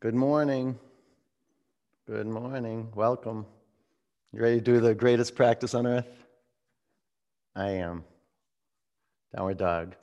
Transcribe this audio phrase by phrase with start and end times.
[0.00, 0.78] Good morning.
[2.06, 2.86] Good morning.
[2.94, 3.46] Welcome.
[4.32, 6.06] You ready to do the greatest practice on earth?
[7.56, 8.04] I am.
[9.34, 9.96] Downward dog.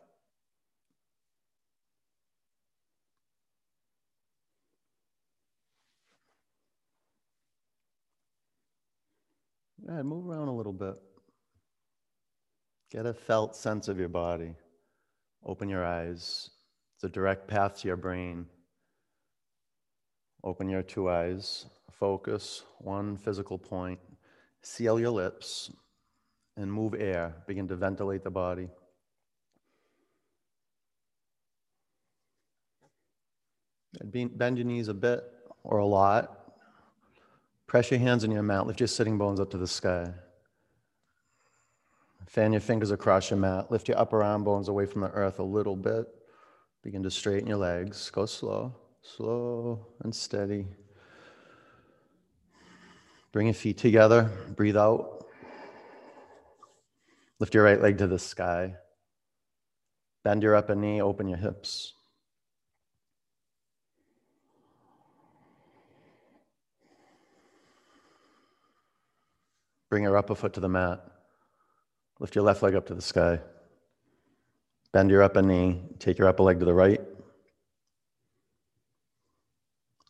[9.88, 10.96] Ahead, move around a little bit.
[12.92, 14.56] Get a felt sense of your body.
[15.46, 16.50] Open your eyes.
[16.98, 18.48] It's a direct path to your brain.
[20.46, 21.66] Open your two eyes.
[21.92, 24.00] Focus one physical point.
[24.62, 25.72] Seal your lips
[26.56, 27.36] and move air.
[27.48, 28.70] Begin to ventilate the body.
[34.04, 35.24] Bend your knees a bit
[35.64, 36.54] or a lot.
[37.66, 38.68] Press your hands in your mat.
[38.68, 40.14] Lift your sitting bones up to the sky.
[42.28, 43.72] Fan your fingers across your mat.
[43.72, 46.06] Lift your upper arm bones away from the earth a little bit.
[46.84, 48.10] Begin to straighten your legs.
[48.12, 50.68] Go slow, slow and steady.
[53.32, 54.32] Bring your feet together.
[54.56, 55.26] Breathe out.
[57.40, 58.76] Lift your right leg to the sky.
[60.24, 61.02] Bend your upper knee.
[61.02, 61.94] Open your hips.
[69.90, 71.06] Bring your upper foot to the mat.
[72.20, 73.40] Lift your left leg up to the sky.
[74.94, 75.82] Bend your upper knee.
[76.00, 77.02] Take your upper leg to the right.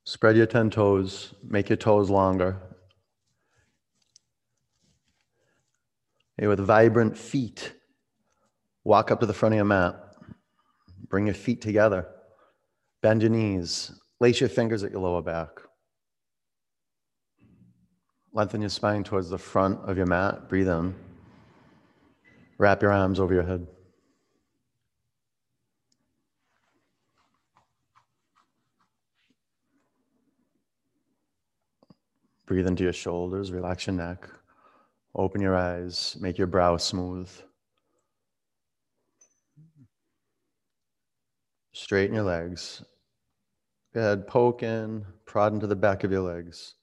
[0.05, 1.33] Spread your 10 toes.
[1.43, 2.61] Make your toes longer.
[6.37, 7.73] With vibrant feet,
[8.83, 9.95] walk up to the front of your mat.
[11.09, 12.07] Bring your feet together.
[13.01, 13.91] Bend your knees.
[14.19, 15.49] Lace your fingers at your lower back.
[18.33, 20.49] Lengthen your spine towards the front of your mat.
[20.49, 20.93] Breathe in.
[22.57, 23.65] Wrap your arms over your head.
[32.45, 34.29] Breathe into your shoulders, relax your neck,
[35.15, 37.29] open your eyes, make your brow smooth.
[41.73, 42.83] Straighten your legs.
[43.93, 46.75] Go ahead, poke in, prod into the back of your legs.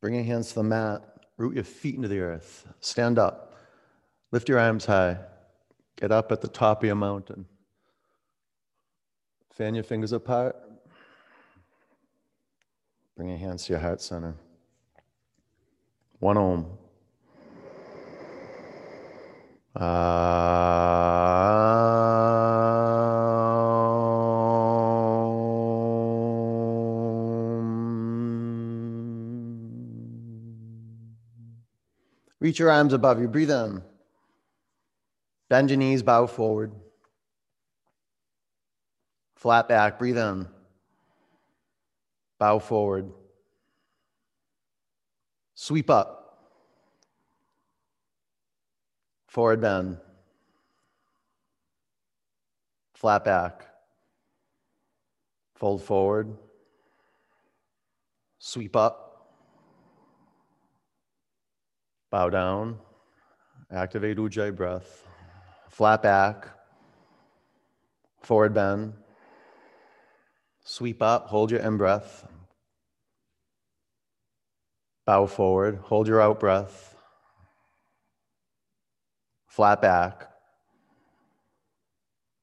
[0.00, 1.02] Bring your hands to the mat.
[1.38, 2.66] Root your feet into the earth.
[2.80, 3.54] Stand up.
[4.30, 5.18] Lift your arms high.
[5.96, 7.46] Get up at the top of your mountain.
[9.52, 10.56] Fan your fingers apart.
[13.18, 14.36] Bring your hands to your heart center.
[16.20, 16.66] One om.
[32.38, 33.26] Reach your arms above you.
[33.26, 33.82] Breathe in.
[35.48, 36.70] Bend your knees, bow forward.
[39.34, 39.98] Flat back.
[39.98, 40.46] Breathe in.
[42.38, 43.10] Bow forward.
[45.54, 46.18] Sweep up.
[49.26, 49.98] Forward bend.
[52.94, 53.66] Flat back.
[55.56, 56.36] Fold forward.
[58.38, 59.34] Sweep up.
[62.10, 62.78] Bow down.
[63.70, 65.06] Activate Ujjayi breath.
[65.68, 66.48] Flat back.
[68.22, 68.94] Forward bend.
[70.70, 71.28] Sweep up.
[71.28, 72.28] Hold your in breath.
[75.06, 75.78] Bow forward.
[75.84, 76.94] Hold your out breath.
[79.46, 80.28] Flat back.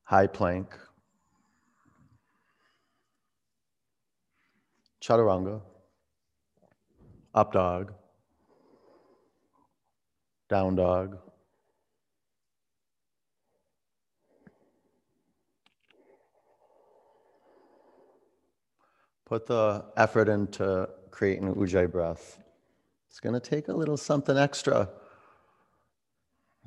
[0.06, 0.76] High plank.
[5.04, 5.62] Chaturanga.
[7.36, 7.94] Up dog.
[10.50, 11.20] Down dog.
[19.26, 22.40] Put the effort into creating Ujjayi breath.
[23.10, 24.90] It's going to take a little something extra.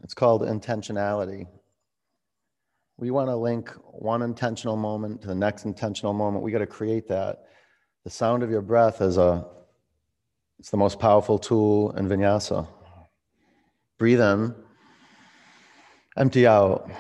[0.03, 1.47] It's called intentionality.
[2.97, 6.43] We want to link one intentional moment to the next intentional moment.
[6.43, 7.45] We got to create that.
[8.05, 9.47] The sound of your breath is a
[10.59, 12.67] it's the most powerful tool in vinyasa.
[13.97, 14.55] Breathe in,
[16.17, 16.91] empty out.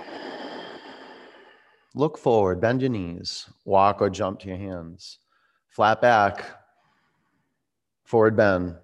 [1.96, 5.18] Look forward, bend your knees, walk or jump to your hands.
[5.78, 6.44] Flat back,
[8.02, 8.74] forward bend.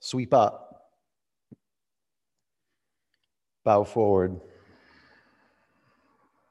[0.00, 0.94] Sweep up,
[3.64, 4.40] bow forward.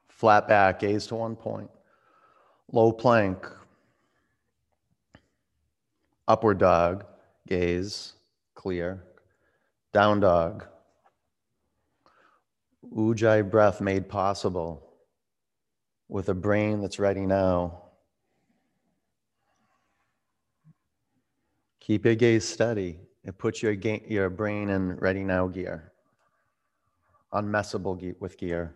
[0.07, 1.71] Flat back, gaze to one point.
[2.71, 3.43] Low plank,
[6.27, 7.05] upward dog,
[7.47, 8.13] gaze,
[8.53, 9.03] clear.
[9.93, 10.63] Down dog.
[12.95, 14.93] Ujjayi breath made possible
[16.07, 17.82] with a brain that's ready now.
[21.85, 25.91] Keep your gaze steady and put your, ga- your brain in ready now gear,
[27.33, 28.73] unmessable ge- with gear.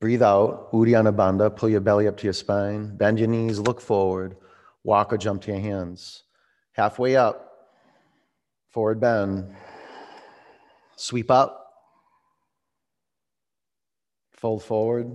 [0.00, 3.82] Breathe out, Uddiyana Bandha, pull your belly up to your spine, bend your knees, look
[3.82, 4.38] forward,
[4.82, 6.22] walk or jump to your hands.
[6.72, 7.68] Halfway up,
[8.70, 9.54] forward bend,
[10.96, 11.70] sweep up,
[14.30, 15.14] fold forward,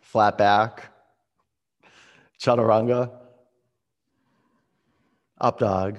[0.00, 0.90] flat back,
[2.40, 3.19] chaturanga,
[5.40, 5.98] up dog,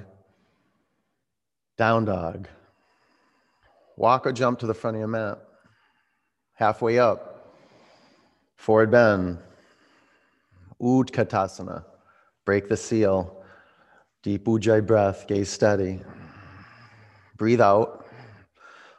[1.77, 2.47] down dog.
[3.97, 5.39] Walk or jump to the front of your mat.
[6.53, 7.55] Halfway up,
[8.55, 9.39] forward bend,
[10.81, 11.83] Utkatasana.
[12.45, 13.43] Break the seal.
[14.23, 15.99] Deep Ujjayi breath, gaze steady.
[17.38, 18.05] Breathe out.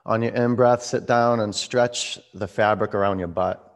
[0.05, 3.69] On your in breath, sit down and stretch the fabric around your butt.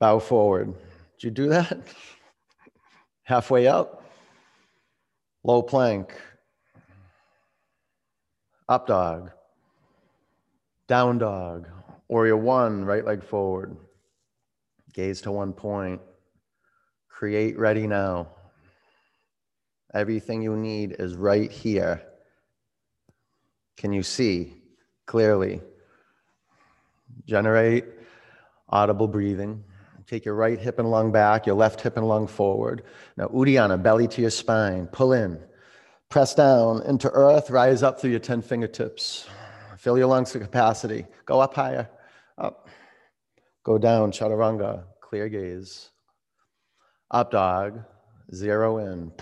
[0.00, 0.74] Bow forward.
[1.18, 1.78] Did you do that?
[3.24, 4.07] Halfway up.
[5.48, 6.12] Low plank.
[8.68, 9.30] Up dog.
[10.88, 11.66] Down dog.
[12.08, 13.74] Warrior one, right leg forward.
[14.92, 16.02] Gaze to one point.
[17.08, 18.28] Create ready now.
[19.94, 22.02] Everything you need is right here.
[23.78, 24.52] Can you see
[25.06, 25.62] clearly?
[27.24, 27.86] Generate
[28.68, 29.64] audible breathing.
[30.08, 32.82] Take your right hip and lung back, your left hip and lung forward.
[33.18, 34.86] Now, Uddiyana, belly to your spine.
[34.86, 35.38] Pull in.
[36.08, 37.50] Press down into earth.
[37.50, 39.28] Rise up through your 10 fingertips.
[39.76, 41.04] Fill your lungs to capacity.
[41.26, 41.90] Go up higher.
[42.38, 42.68] Up.
[43.64, 44.84] Go down, chaturanga.
[45.02, 45.90] Clear gaze.
[47.10, 47.84] Up dog.
[48.34, 49.12] Zero in.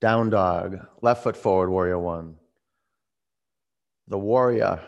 [0.00, 0.78] Down dog.
[1.02, 2.36] Left foot forward, warrior one.
[4.08, 4.80] The warrior,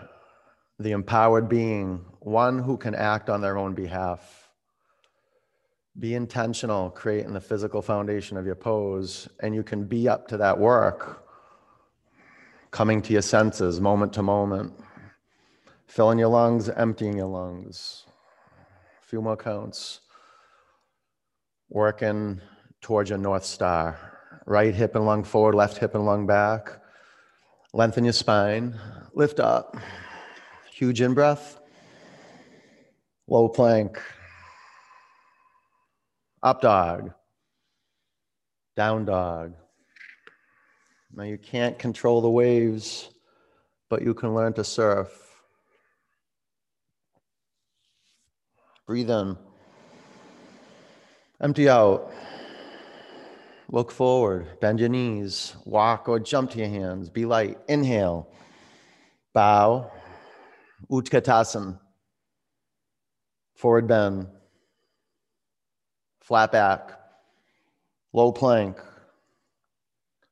[0.78, 4.43] the empowered being, one who can act on their own behalf.
[5.98, 10.36] Be intentional, creating the physical foundation of your pose, and you can be up to
[10.38, 11.24] that work,
[12.72, 14.72] coming to your senses moment to moment,
[15.86, 18.06] filling your lungs, emptying your lungs.
[19.02, 20.00] A few more counts.
[21.68, 22.40] Working
[22.80, 23.96] towards your North Star.
[24.46, 26.80] Right hip and lung forward, left hip and lung back.
[27.72, 28.78] Lengthen your spine,
[29.14, 29.76] lift up.
[30.72, 31.60] Huge in breath.
[33.28, 34.02] Low plank.
[36.44, 37.10] Up dog.
[38.76, 39.54] Down dog.
[41.10, 43.08] Now you can't control the waves,
[43.88, 45.08] but you can learn to surf.
[48.86, 49.38] Breathe in.
[51.40, 52.12] Empty out.
[53.70, 54.60] Look forward.
[54.60, 55.56] Bend your knees.
[55.64, 57.08] Walk or jump to your hands.
[57.08, 57.56] Be light.
[57.68, 58.28] Inhale.
[59.32, 59.90] Bow.
[60.90, 61.78] Utkatasana.
[63.54, 64.26] Forward bend
[66.24, 66.90] flat back,
[68.14, 68.78] low plank,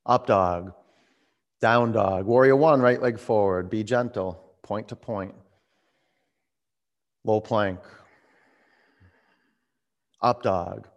[0.07, 0.73] up dog,
[1.61, 2.25] down dog.
[2.25, 3.69] Warrior one, right leg forward.
[3.69, 5.35] Be gentle, point to point.
[7.25, 7.79] Low plank,
[10.23, 10.89] up dog,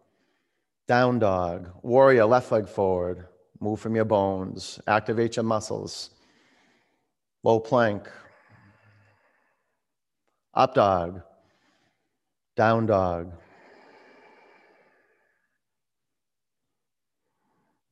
[0.87, 1.69] down dog.
[1.83, 3.27] Warrior, left leg forward.
[3.59, 6.11] Move from your bones, activate your muscles.
[7.43, 8.09] Low plank,
[10.53, 11.21] up dog,
[12.55, 13.33] down dog.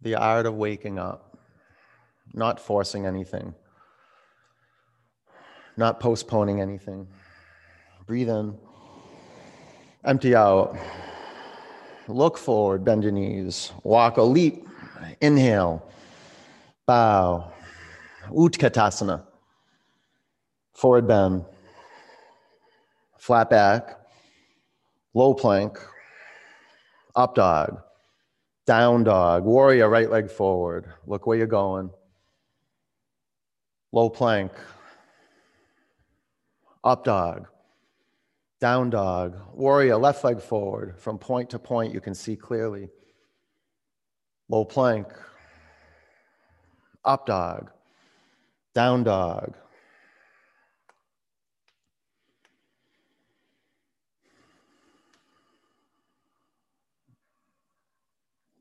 [0.03, 1.37] The art of waking up,
[2.33, 3.55] not forcing anything,
[5.77, 7.07] not postponing anything.
[8.05, 8.57] Breathe in,
[10.03, 10.77] empty out,
[12.09, 14.67] look forward, bend your knees, walk a leap,
[15.21, 15.89] inhale,
[16.85, 17.51] bow,
[18.29, 19.23] Utkatasana,
[20.73, 21.45] forward bend,
[23.17, 23.99] flat back,
[25.13, 25.79] low plank,
[27.15, 27.81] up dog
[28.65, 30.91] down dog, warrior, right leg forward.
[31.05, 31.89] Look where you're going.
[33.91, 34.51] Low plank.
[36.83, 37.47] Up dog.
[38.59, 39.37] Down dog.
[39.53, 40.99] Warrior, left leg forward.
[40.99, 42.89] From point to point, you can see clearly.
[44.49, 45.07] Low plank.
[47.03, 47.69] Up dog.
[48.73, 49.55] Down dog.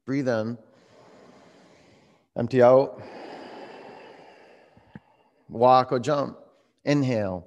[0.05, 0.59] Breathe in.
[2.37, 3.01] Empty out.
[5.49, 6.39] Walk or jump.
[6.85, 7.47] Inhale.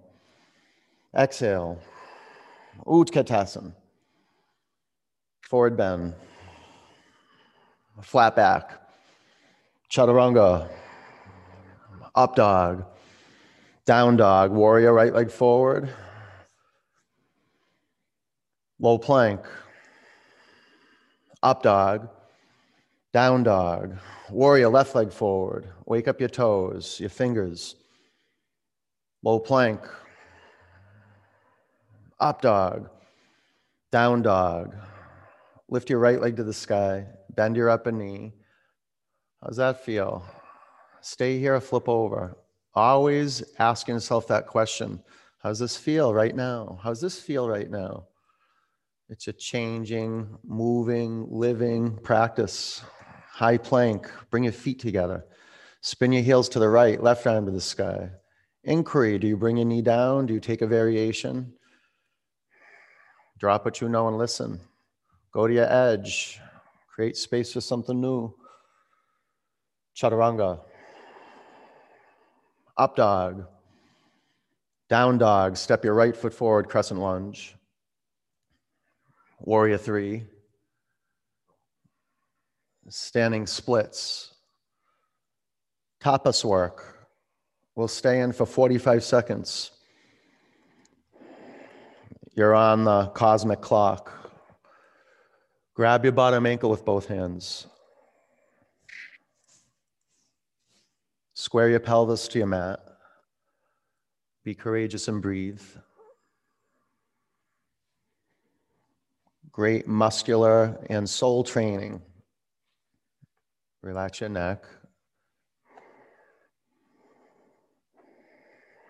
[1.18, 1.80] Exhale.
[2.86, 3.74] Utkatasana.
[5.42, 6.14] Forward bend.
[8.02, 8.82] Flat back.
[9.92, 10.70] Chaturanga.
[12.14, 12.86] Up dog.
[13.86, 14.52] Down dog.
[14.52, 15.90] Warrior right leg forward.
[18.80, 19.42] Low plank.
[21.44, 22.10] Up dog.
[23.16, 23.98] Down dog.
[24.30, 25.70] Warrior, left leg forward.
[25.86, 27.78] Wake up your toes, your fingers.
[29.24, 29.80] Low plank.
[32.20, 32.90] Up dog.
[33.90, 34.76] Down dog.
[35.70, 37.06] Lift your right leg to the sky.
[37.34, 38.34] Bend your upper knee.
[39.42, 40.26] How's that feel?
[41.00, 42.38] Stay here, flip over.
[42.74, 45.02] Always asking yourself that question
[45.42, 46.82] How's this feel right now?
[46.84, 48.08] How's this feel right now?
[49.08, 52.84] It's a changing, moving, living practice.
[53.36, 55.26] High plank, bring your feet together.
[55.82, 58.10] Spin your heels to the right, left arm to the sky.
[58.64, 60.26] Inquiry, do you bring your knee down?
[60.26, 61.52] Do you take a variation?
[63.38, 64.62] Drop what you know and listen.
[65.34, 66.40] Go to your edge.
[66.88, 68.34] Create space for something new.
[69.98, 70.62] Chaturanga.
[72.78, 73.48] Up dog.
[74.88, 75.58] Down dog.
[75.58, 77.58] Step your right foot forward, crescent lunge.
[79.42, 80.24] Warrior three.
[82.88, 84.34] Standing splits.
[86.02, 87.08] Tapas work.
[87.76, 89.72] We'll stay in for 45 seconds.
[92.36, 94.12] You're on the cosmic clock.
[95.74, 97.68] Grab your bottom ankle with both hands.
[101.34, 102.80] Square your pelvis to your mat.
[104.44, 105.62] Be courageous and breathe.
[109.52, 112.02] Great muscular and soul training.
[113.86, 114.66] Relax your neck.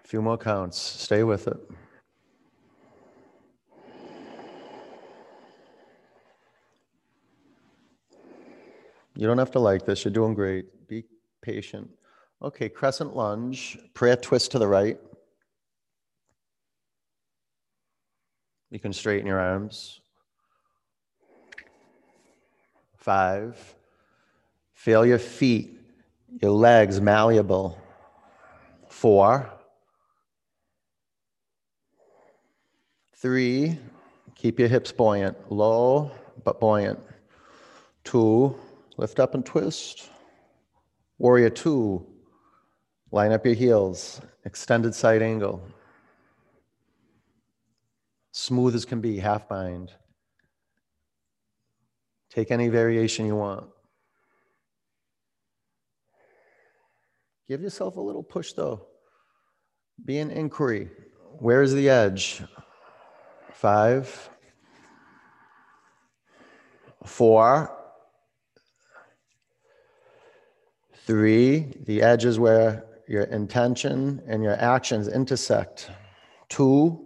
[0.05, 0.77] A few more counts.
[0.79, 1.57] Stay with it.
[9.17, 10.05] You don't have to like this.
[10.05, 10.87] You're doing great.
[10.87, 11.03] Be
[11.41, 11.89] patient.
[12.41, 14.97] Okay, crescent lunge, prayer twist to the right.
[18.71, 19.99] You can straighten your arms.
[22.95, 23.75] Five.
[24.75, 25.79] Feel your feet,
[26.41, 27.82] your legs malleable.
[28.88, 29.50] Four.
[33.15, 33.79] Three.
[34.36, 36.12] Keep your hips buoyant, low
[36.44, 37.00] but buoyant.
[38.03, 38.55] Two.
[38.98, 40.12] Lift up and twist.
[41.17, 42.05] Warrior two.
[43.12, 44.22] Line up your heels.
[44.44, 45.65] Extended side angle.
[48.34, 49.94] Smooth as can be, half bind.
[52.29, 53.65] Take any variation you want.
[57.47, 58.87] Give yourself a little push though.
[60.03, 60.89] Be an inquiry.
[61.39, 62.41] Where is the edge?
[63.53, 64.29] Five,
[67.05, 67.75] four,
[71.05, 75.91] Three, the edge is where your intention and your actions intersect.
[76.49, 77.05] Two,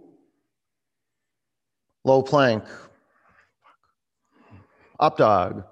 [2.02, 2.64] low plank.
[4.98, 5.64] Up dog.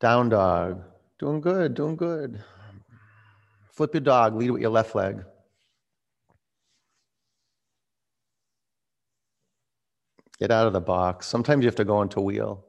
[0.00, 0.82] Down dog.
[1.18, 2.42] Doing good, doing good.
[3.72, 5.24] Flip your dog, lead with your left leg.
[10.38, 11.26] Get out of the box.
[11.26, 12.64] Sometimes you have to go into wheel.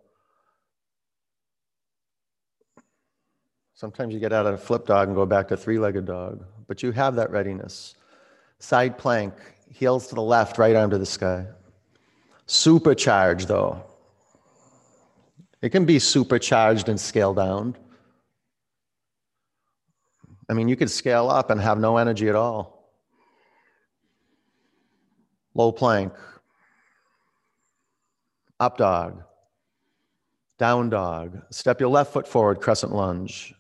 [3.74, 6.46] Sometimes you get out of a flip dog and go back to three legged dog,
[6.68, 7.96] but you have that readiness.
[8.60, 9.34] Side plank,
[9.70, 11.46] heels to the left, right arm to the sky.
[12.46, 13.84] Supercharged, though.
[15.62, 17.76] It can be supercharged and scaled down.
[20.54, 22.94] I mean, you could scale up and have no energy at all.
[25.56, 26.14] Low plank,
[28.60, 29.24] up dog,
[30.60, 31.42] down dog.
[31.50, 33.56] Step your left foot forward, crescent lunge.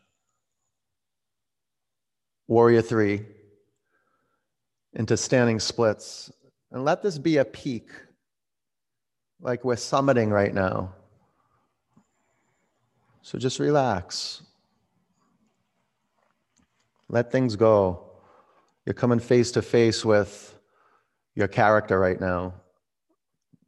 [2.45, 3.25] Warrior three
[4.93, 6.31] into standing splits.
[6.71, 7.89] And let this be a peak,
[9.41, 10.93] like we're summiting right now.
[13.23, 14.43] So just relax.
[17.13, 18.07] Let things go.
[18.87, 20.57] You're coming face to face with
[21.35, 22.55] your character right now.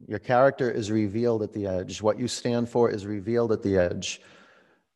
[0.08, 2.02] Your character is revealed at the edge.
[2.02, 4.20] What you stand for is revealed at the edge.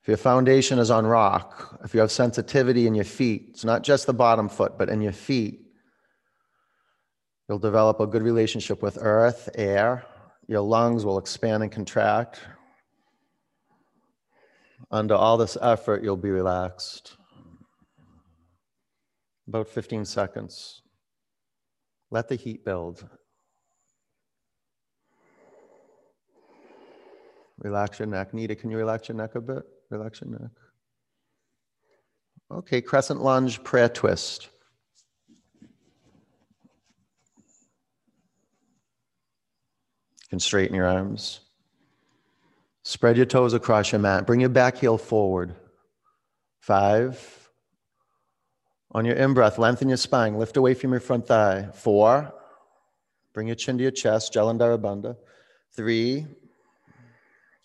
[0.03, 3.85] If your foundation is on rock, if you have sensitivity in your feet, it's not
[3.85, 5.61] just the bottom foot, but in your feet,
[7.49, 10.05] you'll develop a good relationship with earth, air.
[10.49, 12.41] Your lungs will expand and contract.
[14.91, 17.17] Under all this effort, you'll be relaxed.
[19.51, 20.83] About 15 seconds.
[22.13, 23.05] Let the heat build.
[27.59, 28.33] Relax your neck.
[28.33, 29.65] Nita, can you relax your neck a bit?
[29.91, 30.51] Relax your neck.
[32.53, 34.51] Okay, crescent lunge, prayer twist.
[40.29, 41.41] can straighten your arms.
[42.85, 44.29] Spread your toes across your mat.
[44.29, 45.57] Bring your back heel forward.
[46.61, 47.40] Five.
[48.93, 50.37] On your in breath, lengthen your spine.
[50.37, 51.69] Lift away from your front thigh.
[51.73, 52.35] Four.
[53.33, 54.33] Bring your chin to your chest.
[54.33, 55.17] Jalandhara Bandha.
[55.73, 56.27] Three.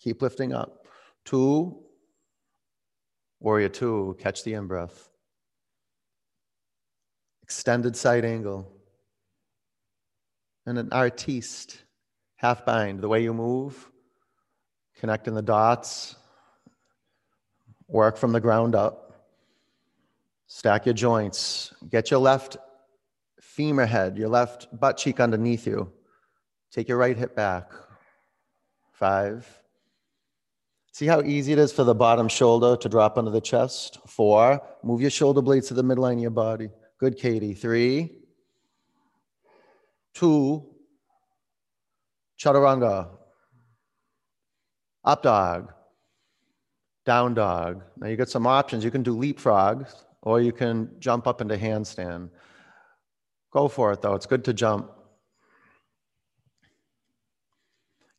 [0.00, 0.86] Keep lifting up.
[1.24, 1.82] Two.
[3.40, 4.16] Warrior two.
[4.20, 5.08] Catch the in breath.
[7.42, 8.72] Extended side angle.
[10.64, 11.82] And an artiste.
[12.36, 13.00] Half bind.
[13.00, 13.90] The way you move.
[15.00, 16.14] Connecting the dots.
[17.88, 19.05] Work from the ground up.
[20.56, 21.74] Stack your joints.
[21.90, 22.56] Get your left
[23.42, 25.92] femur head, your left butt cheek underneath you.
[26.72, 27.70] Take your right hip back.
[28.90, 29.46] Five.
[30.92, 33.98] See how easy it is for the bottom shoulder to drop under the chest?
[34.06, 34.62] Four.
[34.82, 36.70] Move your shoulder blades to the midline of your body.
[36.98, 37.52] Good, Katie.
[37.52, 38.16] Three.
[40.14, 40.66] Two.
[42.40, 43.10] Chaturanga.
[45.04, 45.74] Up dog.
[47.04, 47.82] Down dog.
[47.98, 48.84] Now you got some options.
[48.84, 49.84] You can do leapfrog
[50.26, 52.28] or you can jump up into handstand.
[53.52, 54.90] Go for it though, it's good to jump.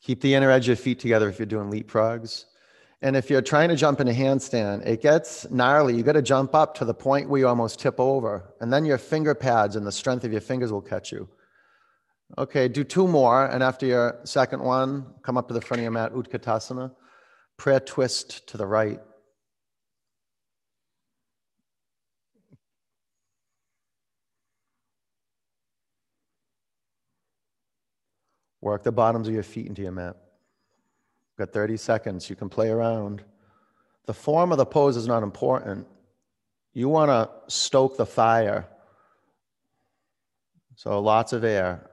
[0.01, 2.45] Keep the inner edge of your feet together if you're doing leapfrogs.
[3.01, 5.97] And if you're trying to jump in a handstand, it gets gnarly.
[5.97, 8.53] You got to jump up to the point where you almost tip over.
[8.61, 11.27] And then your finger pads and the strength of your fingers will catch you.
[12.37, 13.45] Okay, do two more.
[13.47, 16.95] And after your second one, come up to the front of your mat, Utkatasana.
[17.57, 19.01] Prayer twist to the right.
[28.67, 30.17] Work the bottoms of your feet into your mat.
[31.31, 32.29] You've Got 30 seconds.
[32.29, 33.23] You can play around.
[34.07, 35.87] The form of the pose is not important.
[36.73, 38.67] You want to stoke the fire.
[40.75, 41.89] So lots of air.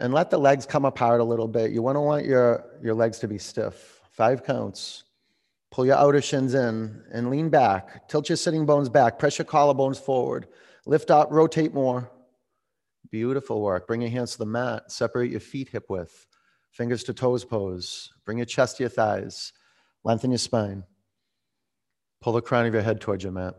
[0.00, 1.70] And let the legs come apart a little bit.
[1.70, 4.00] You want to want your, your legs to be stiff.
[4.10, 5.04] Five counts.
[5.70, 8.08] Pull your outer shins in and lean back.
[8.08, 9.20] Tilt your sitting bones back.
[9.20, 10.48] Press your collarbones forward.
[10.86, 12.10] Lift up, rotate more.
[13.10, 13.86] Beautiful work.
[13.86, 14.90] Bring your hands to the mat.
[14.92, 16.26] Separate your feet hip width.
[16.70, 18.10] Fingers to toes pose.
[18.24, 19.52] Bring your chest to your thighs.
[20.04, 20.84] Lengthen your spine.
[22.20, 23.54] Pull the crown of your head towards your mat.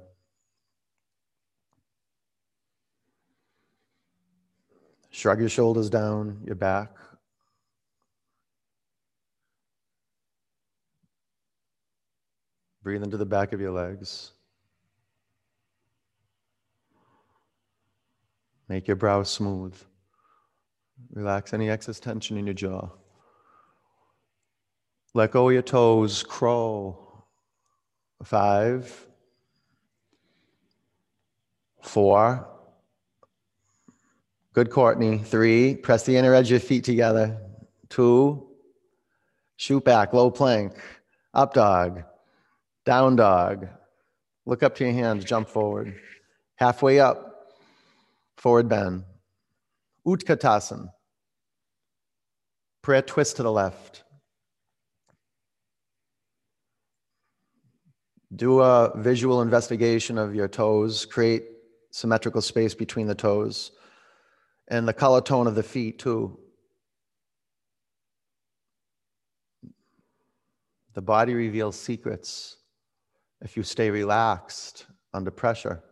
[5.10, 6.96] Shrug your shoulders down, your back.
[12.82, 14.32] Breathe into the back of your legs.
[18.72, 19.76] Make your brow smooth.
[21.12, 22.88] Relax any excess tension in your jaw.
[25.14, 27.28] Let go of your toes, crawl.
[28.24, 29.08] Five,
[31.82, 32.48] four.
[34.54, 35.18] Good, Courtney.
[35.18, 37.42] Three, press the inner edge of your feet together.
[37.90, 38.48] Two,
[39.58, 40.80] shoot back, low plank,
[41.34, 42.04] up dog,
[42.86, 43.68] down dog.
[44.46, 45.94] Look up to your hands, jump forward.
[46.56, 47.31] Halfway up,
[48.42, 49.04] Forward bend.
[50.04, 50.90] Utkatasana.
[52.82, 54.04] Prayer twist to the left.
[58.36, 61.06] Do a visual investigation of your toes.
[61.06, 61.44] Create
[61.92, 63.74] symmetrical space between the toes
[64.70, 66.40] and the color tone of the feet, too.
[70.96, 72.58] The body reveals secrets
[73.40, 75.84] if you stay relaxed under pressure.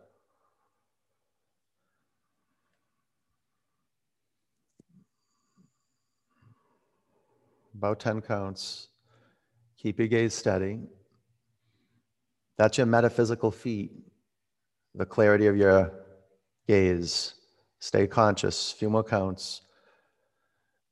[7.80, 8.88] About 10 counts.
[9.78, 10.80] Keep your gaze steady.
[12.58, 13.90] That's your metaphysical feet,
[14.94, 15.90] the clarity of your
[16.68, 17.36] gaze.
[17.78, 18.74] Stay conscious.
[18.74, 19.62] A few more counts.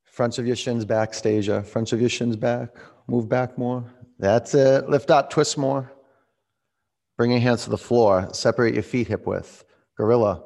[0.06, 1.62] Fronts of your shins back, Stasia.
[1.62, 2.70] Fronts of your shins back.
[3.06, 3.84] Move back more.
[4.18, 4.88] That's it.
[4.88, 5.92] Lift up, twist more.
[7.18, 8.30] Bring your hands to the floor.
[8.32, 9.62] Separate your feet hip width.
[9.98, 10.42] Gorilla.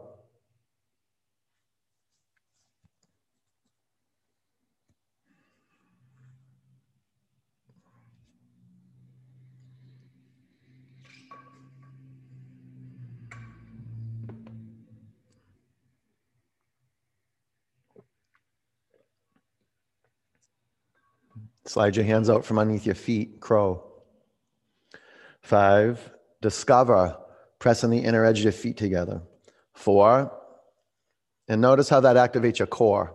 [21.64, 23.84] Slide your hands out from underneath your feet, crow.
[25.42, 27.16] Five, discover,
[27.58, 29.22] pressing the inner edge of your feet together.
[29.74, 30.32] Four,
[31.48, 33.14] and notice how that activates your core.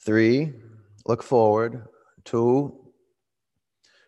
[0.00, 0.52] Three,
[1.06, 1.86] look forward.
[2.24, 2.74] Two,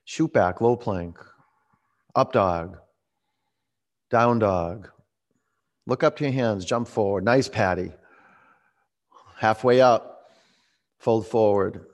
[0.05, 1.19] shoot back, low plank.
[2.15, 2.79] Up dog,
[4.11, 4.89] down dog.
[5.87, 7.25] Look up to your hands, jump forward.
[7.25, 7.93] Nice patty.
[9.37, 10.31] Halfway up,
[10.99, 11.85] fold forward.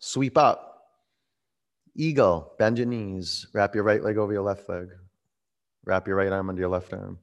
[0.00, 0.69] Sweep up.
[1.94, 2.52] Eagle.
[2.58, 3.46] Bend your knees.
[3.52, 4.88] Wrap your right leg over your left leg.
[5.84, 7.18] Wrap your right arm under your left arm.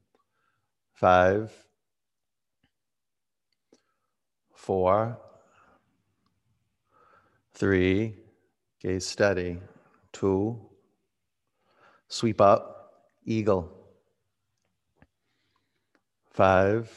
[0.93, 1.51] Five,
[4.53, 5.17] four,
[7.53, 8.15] three,
[8.81, 9.59] gaze steady,
[10.11, 10.59] two,
[12.07, 12.93] sweep up,
[13.25, 13.71] eagle,
[16.31, 16.91] five,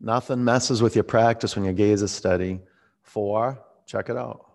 [0.00, 2.60] nothing messes with your practice when your gaze is steady,
[3.02, 4.45] four, check it out,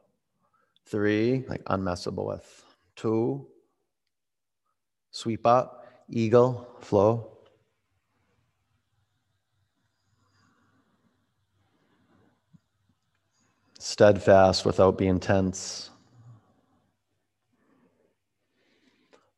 [0.92, 3.48] three, like unmessable with, two,
[5.10, 7.32] sweep up, eagle, flow,
[13.80, 15.90] steadfast without being tense.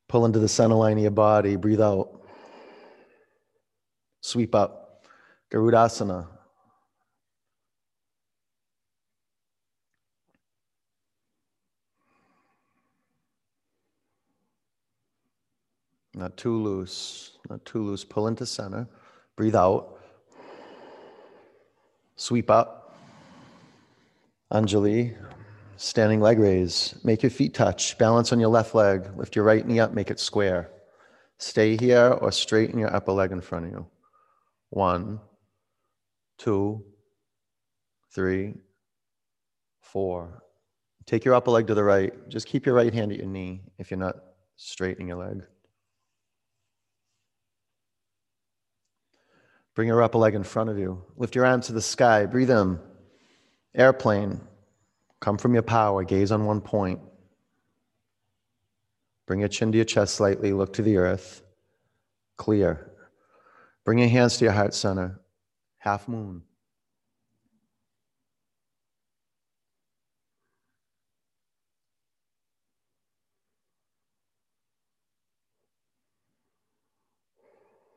[0.09, 2.21] Pull into the center line of your body, breathe out.
[4.21, 5.05] Sweep up.
[5.51, 6.32] Garudasana.
[16.15, 18.03] Not too loose, not too loose.
[18.03, 18.87] Pull into center,
[19.35, 19.99] breathe out.
[22.15, 22.95] Sweep up.
[24.51, 25.15] Anjali,
[25.77, 26.93] standing leg raise.
[27.03, 27.97] Make your feet touch.
[27.97, 29.09] Balance on your left leg.
[29.17, 30.69] Lift your right knee up, make it square.
[31.39, 33.87] Stay here or straighten your upper leg in front of you.
[34.69, 35.19] One,
[36.37, 36.85] two,
[38.13, 38.53] three,
[39.81, 40.43] four.
[41.05, 42.13] Take your upper leg to the right.
[42.29, 44.17] Just keep your right hand at your knee if you're not
[44.55, 45.43] straightening your leg.
[49.75, 51.03] Bring your upper leg in front of you.
[51.17, 52.25] Lift your arms to the sky.
[52.25, 52.79] Breathe in.
[53.75, 54.39] Airplane,
[55.19, 56.99] come from your power, gaze on one point.
[59.25, 61.41] Bring your chin to your chest slightly, look to the earth.
[62.37, 62.91] Clear.
[63.83, 65.19] Bring your hands to your heart center.
[65.79, 66.43] Half moon.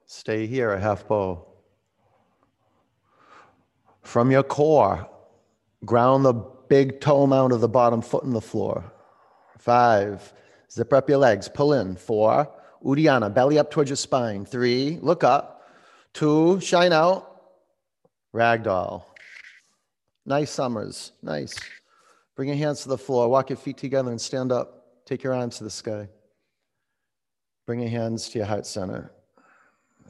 [0.07, 1.56] Stay here, a half bow.
[4.07, 5.09] From your core,
[5.85, 8.93] Ground the big toe mount of the bottom foot in the floor.
[9.59, 10.33] Five,
[10.71, 11.97] zip up your legs, pull in.
[11.97, 12.51] Four,
[12.85, 14.45] Uddiyana, belly up towards your spine.
[14.45, 15.69] Three, look up.
[16.13, 17.31] Two, shine out.
[18.35, 19.05] Ragdoll.
[20.25, 21.55] Nice summers, nice.
[22.35, 25.05] Bring your hands to the floor, walk your feet together and stand up.
[25.05, 26.09] Take your arms to the sky.
[27.65, 29.13] Bring your hands to your heart center.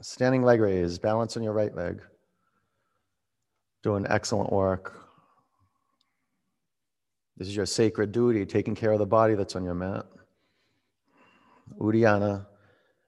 [0.01, 2.01] Standing leg raise, balance on your right leg.
[3.83, 5.07] Doing excellent work.
[7.37, 10.05] This is your sacred duty, taking care of the body that's on your mat.
[11.79, 12.47] Uddiyana,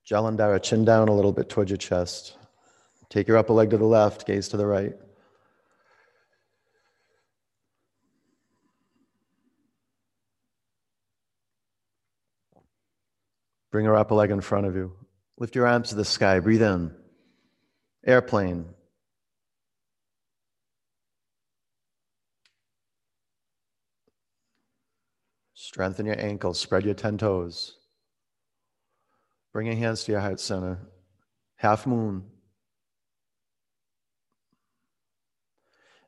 [0.07, 2.37] Jalandhara, chin down a little bit towards your chest.
[3.09, 4.93] Take your upper leg to the left, gaze to the right.
[13.71, 14.93] Bring your upper leg in front of you.
[15.37, 16.39] Lift your arms to the sky.
[16.39, 16.91] Breathe in.
[18.05, 18.65] Airplane.
[25.69, 27.77] Strengthen your ankles, spread your 10 toes.
[29.53, 30.79] Bring your hands to your heart center.
[31.57, 32.23] Half moon.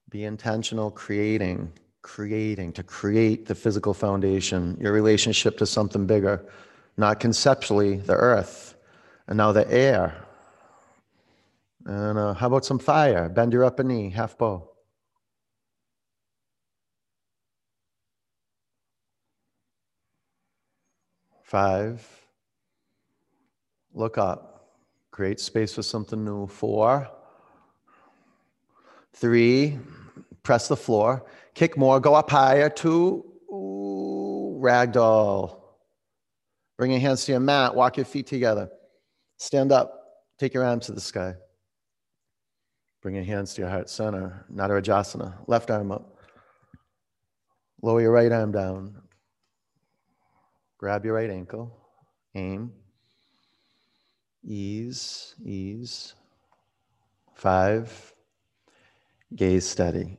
[0.10, 1.72] Be intentional, creating,
[2.02, 6.44] creating, to create the physical foundation, your relationship to something bigger,
[6.98, 8.74] not conceptually, the earth,
[9.28, 10.26] and now the air.
[11.86, 13.30] And uh, how about some fire?
[13.30, 14.71] Bend your upper knee, half bow.
[21.52, 22.08] Five.
[23.94, 24.70] Look up.
[25.12, 26.48] Create space for something new.
[26.48, 27.10] Four.
[29.12, 29.78] Three.
[30.44, 31.26] Press the floor.
[31.54, 32.00] Kick more.
[32.00, 32.70] Go up higher.
[32.70, 33.26] Two.
[33.52, 35.60] Ooh, ragdoll.
[36.78, 37.76] Bring your hands to your mat.
[37.76, 38.70] Walk your feet together.
[39.36, 40.24] Stand up.
[40.40, 41.34] Take your arms to the sky.
[43.02, 44.46] Bring your hands to your heart center.
[44.50, 45.34] Natarajasana.
[45.48, 46.16] Left arm up.
[47.82, 49.02] Lower your right arm down.
[50.82, 51.78] Grab your right ankle,
[52.34, 52.72] aim,
[54.44, 56.16] ease, ease.
[57.36, 58.16] Five,
[59.36, 60.18] gaze steady.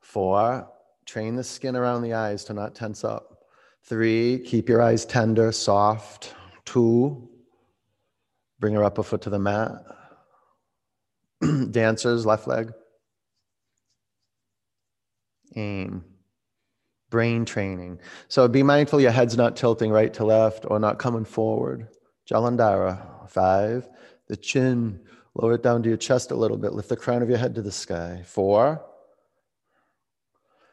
[0.00, 0.68] Four,
[1.06, 3.44] train the skin around the eyes to not tense up.
[3.84, 6.34] Three, keep your eyes tender, soft.
[6.64, 7.28] Two,
[8.58, 9.70] bring your upper foot to the mat.
[11.70, 12.72] Dancers, left leg.
[15.54, 16.04] Aim
[17.10, 18.00] brain training.
[18.28, 21.88] So be mindful your head's not tilting right to left or not coming forward.
[22.30, 23.88] Jalandhara, five.
[24.28, 25.00] The chin,
[25.34, 26.72] lower it down to your chest a little bit.
[26.72, 28.22] Lift the crown of your head to the sky.
[28.26, 28.84] Four.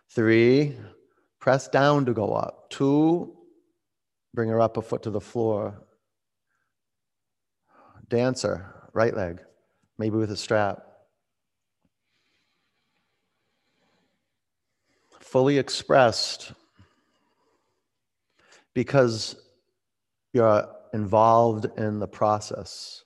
[0.10, 0.76] Three.
[1.40, 2.70] Press down to go up.
[2.70, 3.36] Two,
[4.34, 5.82] bring her up a foot to the floor.
[8.10, 9.42] Dancer, right leg,
[9.98, 10.85] maybe with a strap.
[15.36, 16.54] Fully expressed
[18.74, 19.36] because
[20.32, 23.04] you're involved in the process.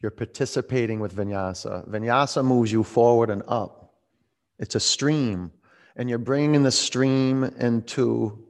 [0.00, 1.86] You're participating with vinyasa.
[1.90, 3.92] Vinyasa moves you forward and up.
[4.58, 5.52] It's a stream,
[5.94, 8.46] and you're bringing the stream into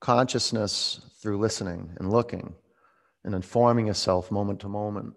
[0.00, 2.54] consciousness through listening and looking
[3.24, 5.14] and informing yourself moment to moment.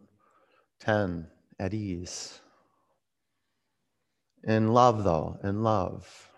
[0.80, 1.28] 10,
[1.60, 2.40] at ease.
[4.44, 6.30] In love, though, in love.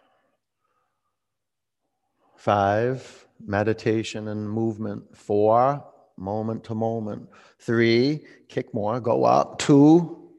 [2.35, 5.15] Five, meditation and movement.
[5.15, 5.85] Four,
[6.17, 7.29] moment to moment.
[7.59, 9.59] Three, kick more, go up.
[9.59, 10.29] Two,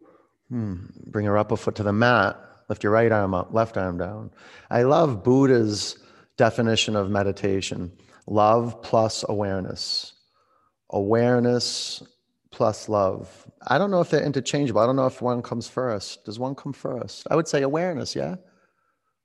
[0.48, 2.38] hmm, bring her upper foot to the mat.
[2.68, 4.30] Lift your right arm up, left arm down.
[4.70, 5.98] I love Buddha's
[6.36, 7.92] definition of meditation
[8.26, 10.12] love plus awareness.
[10.90, 12.02] Awareness
[12.54, 13.50] plus love.
[13.66, 14.80] I don't know if they're interchangeable.
[14.80, 16.24] I don't know if one comes first.
[16.24, 17.26] Does one come first?
[17.28, 18.36] I would say awareness, yeah?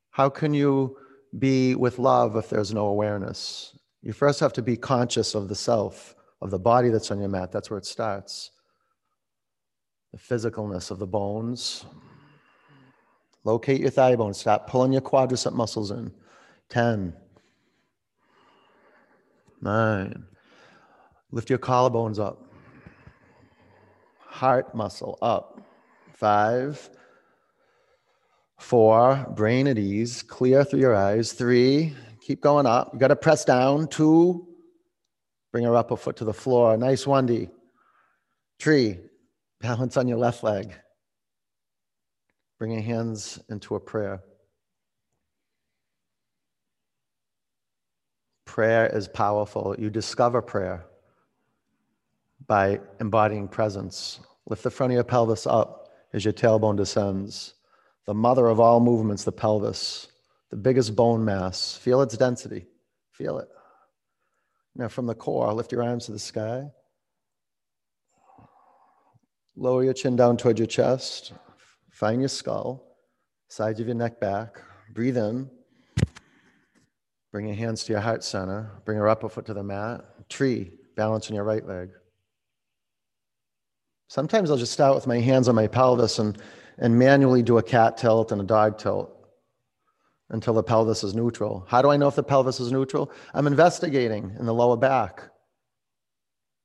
[0.09, 0.97] How can you
[1.37, 3.77] be with love if there's no awareness?
[4.01, 7.29] You first have to be conscious of the self of the body that's on your
[7.29, 7.51] mat.
[7.51, 8.49] That's where it starts.
[10.11, 11.85] The physicalness of the bones.
[13.43, 14.33] Locate your thigh bone.
[14.33, 16.11] Stop pulling your quadricep muscles in.
[16.69, 17.13] 10.
[19.61, 20.25] 9.
[21.31, 22.48] Lift your collarbones up.
[24.39, 25.61] Heart muscle up.
[26.13, 26.89] 5.
[28.57, 31.33] Four, brain at ease, clear through your eyes.
[31.33, 32.91] Three, keep going up.
[32.93, 33.87] You got to press down.
[33.87, 34.47] Two,
[35.51, 36.77] Bring her upper foot to the floor.
[36.77, 37.49] Nice one, D.
[38.59, 38.99] Tree.
[39.61, 40.73] Balance on your left leg.
[42.59, 44.21] Bring your hands into a prayer.
[48.45, 49.75] Prayer is powerful.
[49.77, 50.85] You discover prayer
[52.47, 54.19] by embodying presence.
[54.49, 57.53] Lift the front of your pelvis up as your tailbone descends.
[58.05, 60.07] The mother of all movements, the pelvis,
[60.49, 61.77] the biggest bone mass.
[61.77, 62.65] Feel its density.
[63.11, 63.47] Feel it.
[64.75, 66.71] Now, from the core, lift your arms to the sky.
[69.55, 71.33] Lower your chin down towards your chest.
[71.91, 72.95] Find your skull,
[73.49, 74.61] sides of your neck back.
[74.93, 75.49] Breathe in.
[77.31, 78.71] Bring your hands to your heart center.
[78.85, 80.29] Bring your upper foot to the mat.
[80.29, 81.89] Tree, balance on your right leg.
[84.09, 86.35] Sometimes I'll just start with my hands on my pelvis and,
[86.79, 89.15] and manually do a cat tilt and a dog tilt
[90.31, 91.63] until the pelvis is neutral.
[91.67, 93.11] How do I know if the pelvis is neutral?
[93.35, 95.29] I'm investigating in the lower back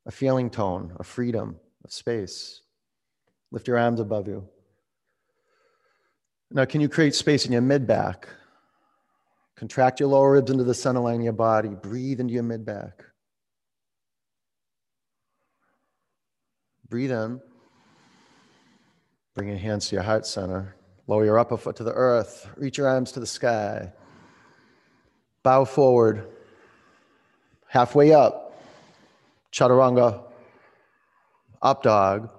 [0.07, 2.63] a feeling tone, a freedom, a space.
[3.51, 4.49] Lift your arms above you.
[6.51, 8.29] Now, can you create space in your mid back?
[9.57, 11.71] Contract your lower ribs into the center line of your body.
[11.71, 13.05] Breathe into your mid back.
[16.89, 17.41] Breathe in.
[19.35, 20.77] Bring your hands to your heart center.
[21.07, 22.49] Lower your upper foot to the earth.
[22.57, 23.93] Reach your arms to the sky.
[25.43, 26.29] Bow forward.
[27.67, 28.63] Halfway up.
[29.53, 30.23] Chaturanga.
[31.61, 32.31] Up dog.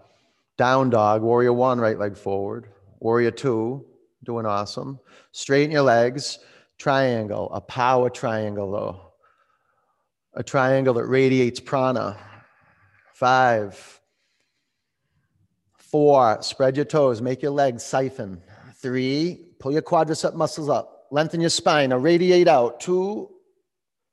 [0.58, 1.22] Down dog.
[1.22, 2.68] Warrior one, right leg forward.
[3.00, 3.86] Warrior two,
[4.24, 5.00] doing awesome.
[5.32, 6.40] Straighten your legs.
[6.78, 7.52] Triangle.
[7.54, 9.14] A power triangle, though.
[10.34, 12.18] A triangle that radiates prana.
[13.14, 14.02] Five.
[15.96, 18.42] Four, spread your toes, make your legs siphon.
[18.82, 21.08] Three, pull your quadricep muscles up.
[21.10, 21.92] Lengthen your spine.
[21.92, 22.82] Now radiate out.
[22.82, 23.30] Two,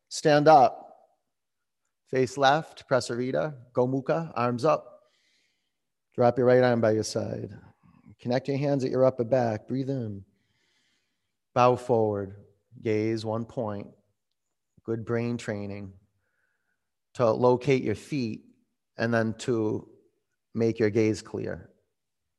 [0.09, 0.97] stand up.
[2.09, 5.01] Face left, Prasarita, Gomukha, arms up.
[6.15, 7.51] Drop your right arm by your side.
[8.21, 9.67] Connect your hands at your upper back.
[9.67, 10.23] Breathe in.
[11.53, 12.37] Bow forward.
[12.81, 13.89] Gaze one point.
[14.85, 15.95] Good brain training
[17.15, 18.45] to locate your feet
[18.97, 19.89] and then to
[20.55, 21.71] make your gaze clear.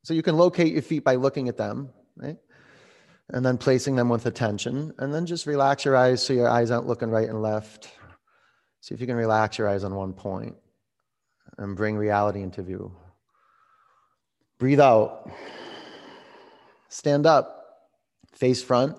[0.03, 2.37] So you can locate your feet by looking at them right?
[3.29, 4.93] And then placing them with attention.
[4.97, 7.89] And then just relax your eyes so your eyes aren't looking right and left.
[8.81, 10.55] See if you can relax your eyes on one point
[11.57, 12.95] and bring reality into view.
[14.59, 15.31] Breathe out.
[16.89, 17.59] Stand up.
[18.33, 18.97] Face front,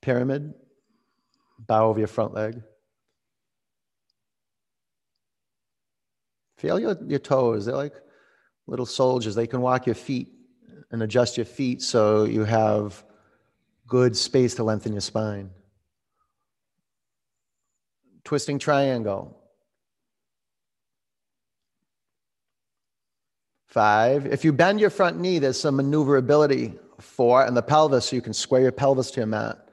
[0.00, 0.54] pyramid.
[1.58, 2.60] Bow over your front leg.
[6.58, 7.66] Feel your, your toes.
[7.66, 7.94] They're like
[8.66, 9.34] little soldiers.
[9.34, 10.32] They can walk your feet
[10.92, 13.02] and adjust your feet so you have
[13.86, 15.50] good space to lengthen your spine.
[18.24, 19.36] Twisting triangle.
[23.66, 24.26] Five.
[24.26, 26.74] If you bend your front knee, there's some maneuverability.
[27.00, 29.68] Four, and the pelvis, so you can square your pelvis to your mat.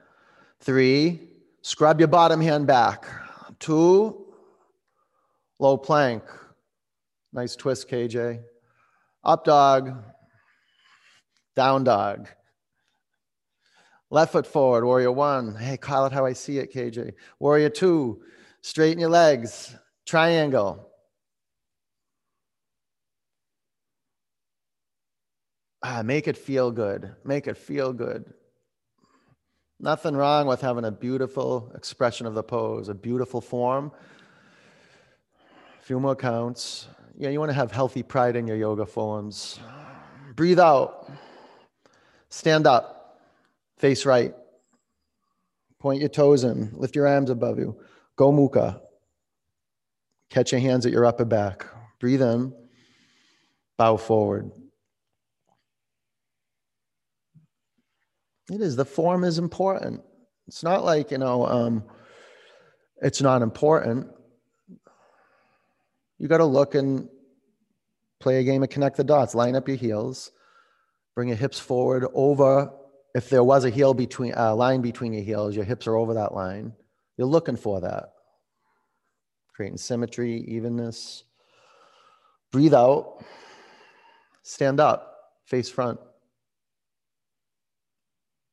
[0.60, 1.20] Three,
[1.62, 3.06] scrub your bottom hand back.
[3.60, 4.26] Two,
[5.58, 6.24] low plank.
[7.32, 8.40] Nice twist, KJ.
[9.22, 10.02] Up dog,
[11.60, 12.26] down dog.
[14.08, 15.54] Left foot forward, warrior one.
[15.54, 17.12] Hey, call it how I see it, KJ.
[17.38, 18.22] Warrior two,
[18.62, 20.88] straighten your legs, triangle.
[25.82, 27.14] Ah, make it feel good.
[27.26, 28.24] Make it feel good.
[29.78, 33.92] Nothing wrong with having a beautiful expression of the pose, a beautiful form.
[35.78, 36.88] A few more counts.
[37.18, 39.60] Yeah, you want to have healthy pride in your yoga forms.
[40.36, 41.10] Breathe out.
[42.30, 43.18] Stand up.
[43.78, 44.34] Face right.
[45.78, 46.70] Point your toes in.
[46.74, 47.76] Lift your arms above you.
[48.16, 48.80] Gomukha.
[50.28, 51.66] Catch your hands at your upper back.
[51.98, 52.52] Breathe in.
[53.76, 54.50] Bow forward.
[58.50, 58.76] It is.
[58.76, 60.02] The form is important.
[60.46, 61.84] It's not like, you know, um,
[63.00, 64.08] it's not important.
[66.18, 67.08] You got to look and
[68.18, 69.34] play a game of connect the dots.
[69.34, 70.32] Line up your heels,
[71.14, 72.72] bring your hips forward over.
[73.14, 75.96] If there was a heel between a uh, line between your heels, your hips are
[75.96, 76.72] over that line.
[77.16, 78.12] You're looking for that,
[79.52, 81.24] creating symmetry, evenness.
[82.52, 83.24] Breathe out.
[84.42, 86.00] Stand up, face front.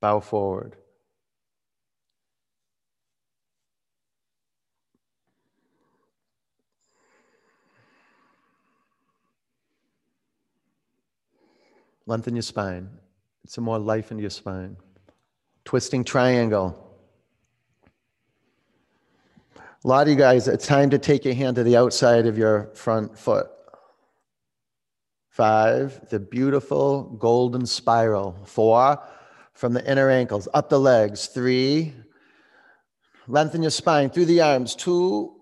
[0.01, 0.75] Bow forward.
[12.07, 12.89] Lengthen your spine.
[13.45, 14.77] Some more life into your spine.
[15.65, 16.83] Twisting triangle.
[19.57, 22.37] A lot of you guys, it's time to take your hand to the outside of
[22.37, 23.47] your front foot.
[25.29, 28.37] Five, the beautiful golden spiral.
[28.45, 28.99] Four,
[29.53, 31.27] from the inner ankles, up the legs.
[31.27, 31.93] Three,
[33.27, 34.75] lengthen your spine through the arms.
[34.75, 35.35] Two,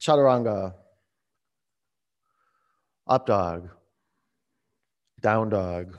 [0.00, 0.74] chaturanga.
[3.08, 3.70] Up dog,
[5.20, 5.98] down dog,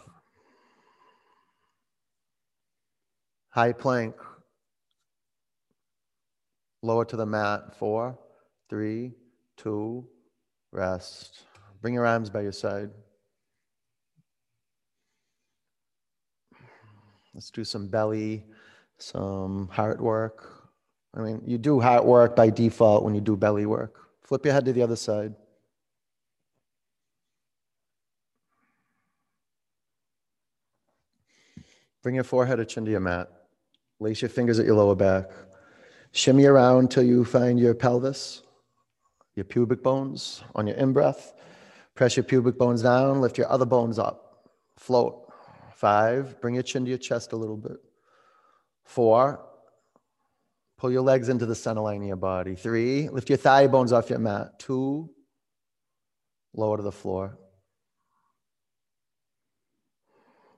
[3.49, 4.15] high plank,
[6.81, 7.75] lower to the mat.
[7.77, 8.17] Four,
[8.69, 9.13] three,
[9.57, 10.07] two,
[10.71, 11.43] rest.
[11.81, 12.89] Bring your arms by your side.
[17.33, 18.45] Let's do some belly,
[18.97, 20.71] some heart work.
[21.15, 23.95] I mean, you do heart work by default when you do belly work.
[24.23, 25.33] Flip your head to the other side.
[32.07, 33.27] Bring your forehead or chin to your mat.
[33.99, 35.29] Lace your fingers at your lower back.
[36.13, 38.43] Shimmy around till you find your pelvis,
[39.35, 41.33] your pubic bones on your in breath.
[41.95, 44.47] Press your pubic bones down, lift your other bones up.
[44.77, 45.29] Float.
[45.75, 47.75] Five, bring your chin to your chest a little bit.
[48.85, 49.45] Four,
[50.77, 52.55] pull your legs into the center line of your body.
[52.55, 54.59] Three, lift your thigh bones off your mat.
[54.59, 55.09] Two,
[56.53, 57.37] lower to the floor.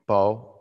[0.05, 0.57] Bow.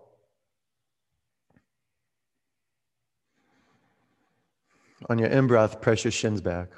[5.09, 6.69] On your in breath, press your shins back.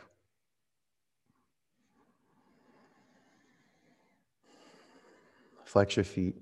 [5.65, 6.37] Flex your feet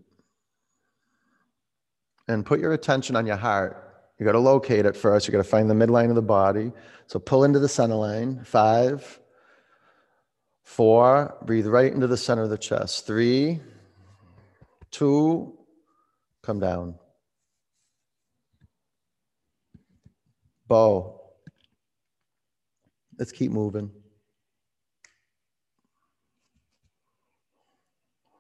[2.28, 3.84] and put your attention on your heart.
[4.18, 5.26] You got to locate it first.
[5.26, 6.72] You got to find the midline of the body.
[7.06, 8.44] So pull into the center line.
[8.44, 9.18] Five,
[10.62, 13.06] four, breathe right into the center of the chest.
[13.06, 13.60] Three,
[14.90, 15.56] two,
[16.42, 16.96] come down.
[20.66, 21.17] Bow.
[23.18, 23.90] Let's keep moving.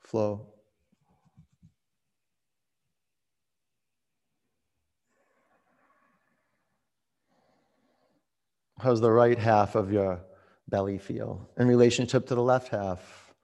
[0.00, 0.46] Flow.
[8.80, 10.20] How's the right half of your
[10.68, 13.34] belly feel in relationship to the left half?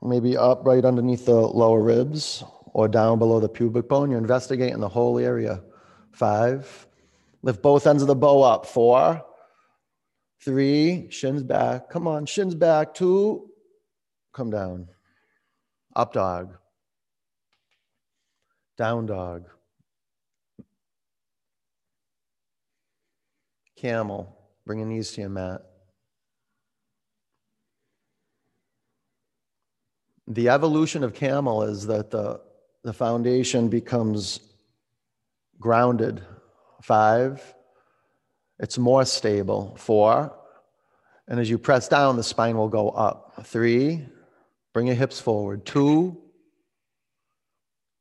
[0.00, 4.10] Maybe up right underneath the lower ribs or down below the pubic bone.
[4.10, 5.62] You're investigating the whole area.
[6.12, 6.86] Five.
[7.42, 8.66] Lift both ends of the bow up.
[8.66, 9.24] Four.
[10.42, 11.08] Three.
[11.10, 11.90] Shins back.
[11.90, 12.26] Come on.
[12.26, 12.94] Shins back.
[12.94, 13.50] Two.
[14.32, 14.88] Come down.
[15.94, 16.56] Up dog.
[18.76, 19.44] Down dog.
[23.84, 25.60] camel, bringing these to your mat.
[30.26, 32.40] The evolution of camel is that the,
[32.82, 34.40] the foundation becomes
[35.60, 36.22] grounded.
[36.80, 37.53] Five,
[38.58, 39.76] it's more stable.
[39.78, 40.36] Four.
[41.26, 43.44] And as you press down, the spine will go up.
[43.44, 44.06] Three.
[44.72, 45.64] Bring your hips forward.
[45.64, 46.20] Two.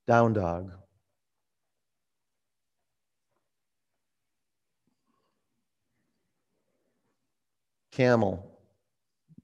[0.08, 0.72] Down dog.
[7.92, 8.53] Camel.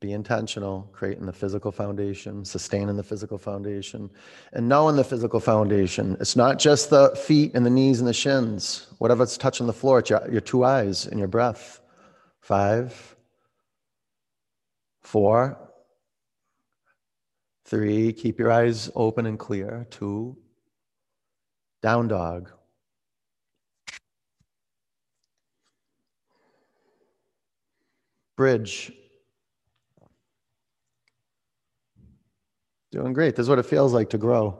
[0.01, 4.09] Be intentional, creating the physical foundation, sustaining the physical foundation,
[4.53, 6.15] and knowing the physical foundation.
[6.21, 8.87] It's not just the feet and the knees and the shins.
[8.99, 11.81] Whatever's touching the floor, it's your, your two eyes and your breath.
[12.39, 13.17] Five,
[15.01, 15.57] four,
[17.65, 19.85] three, keep your eyes open and clear.
[19.89, 20.37] Two,
[21.81, 22.49] down dog.
[28.37, 28.93] Bridge.
[32.91, 33.35] Doing great.
[33.35, 34.59] This is what it feels like to grow.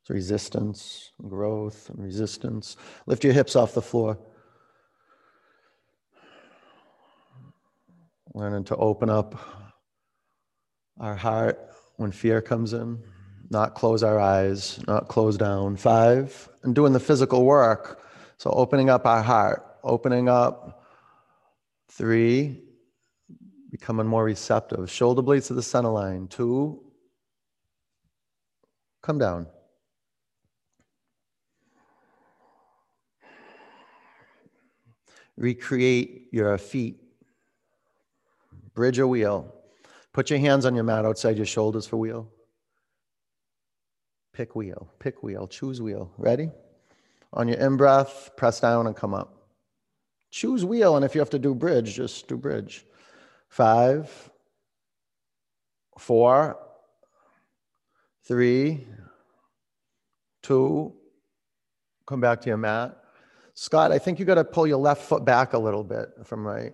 [0.00, 2.76] It's resistance, growth, and resistance.
[3.06, 4.18] Lift your hips off the floor.
[8.34, 9.38] Learning to open up
[10.98, 11.60] our heart
[11.96, 12.98] when fear comes in,
[13.50, 15.76] not close our eyes, not close down.
[15.76, 18.02] Five, and doing the physical work.
[18.38, 20.80] So opening up our heart, opening up.
[21.88, 22.62] Three,
[23.72, 24.88] becoming more receptive.
[24.88, 26.28] Shoulder blades to the center line.
[26.28, 26.80] Two,
[29.02, 29.48] come down.
[35.36, 37.02] Recreate your feet
[38.74, 39.54] Bridge a wheel.
[40.12, 42.28] Put your hands on your mat outside your shoulders for wheel.
[44.32, 46.10] Pick wheel, pick wheel, choose wheel.
[46.16, 46.50] Ready?
[47.34, 49.48] On your in breath, press down and come up.
[50.30, 52.86] Choose wheel, and if you have to do bridge, just do bridge.
[53.52, 54.30] Five,
[55.98, 56.56] four,
[58.24, 58.86] three,
[60.40, 60.94] two,
[62.06, 62.96] come back to your mat.
[63.52, 66.46] Scott, I think you got to pull your left foot back a little bit from
[66.46, 66.72] right.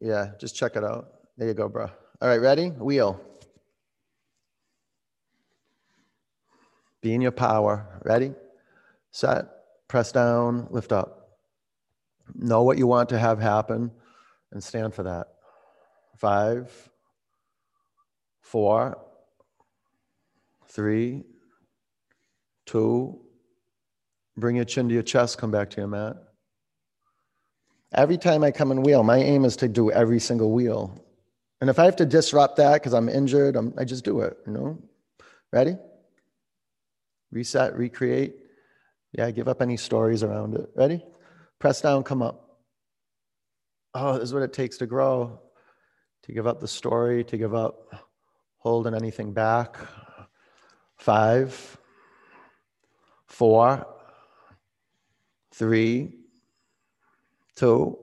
[0.00, 1.06] Yeah, just check it out.
[1.36, 1.90] There you go, bro.
[2.22, 2.70] All right, ready?
[2.70, 3.20] Wheel.
[7.02, 8.00] Be in your power.
[8.06, 8.32] Ready?
[9.10, 9.48] Set.
[9.88, 11.36] Press down, lift up.
[12.34, 13.90] Know what you want to have happen
[14.50, 15.33] and stand for that.
[16.16, 16.70] Five,
[18.40, 18.98] four,
[20.68, 21.24] three,
[22.66, 23.20] two.
[24.36, 26.16] Bring your chin to your chest, come back to your mat.
[27.94, 31.04] Every time I come and wheel, my aim is to do every single wheel.
[31.60, 34.36] And if I have to disrupt that because I'm injured, I'm, I just do it,
[34.46, 34.78] you know?
[35.52, 35.76] Ready?
[37.30, 38.34] Reset, recreate.
[39.12, 40.68] Yeah, give up any stories around it.
[40.74, 41.04] Ready?
[41.60, 42.58] Press down, come up.
[43.94, 45.40] Oh, this is what it takes to grow,
[46.24, 48.04] to give up the story, to give up
[48.58, 49.76] holding anything back.
[50.96, 51.78] Five,
[53.26, 53.86] four,
[55.52, 56.24] three,
[57.54, 57.98] Two,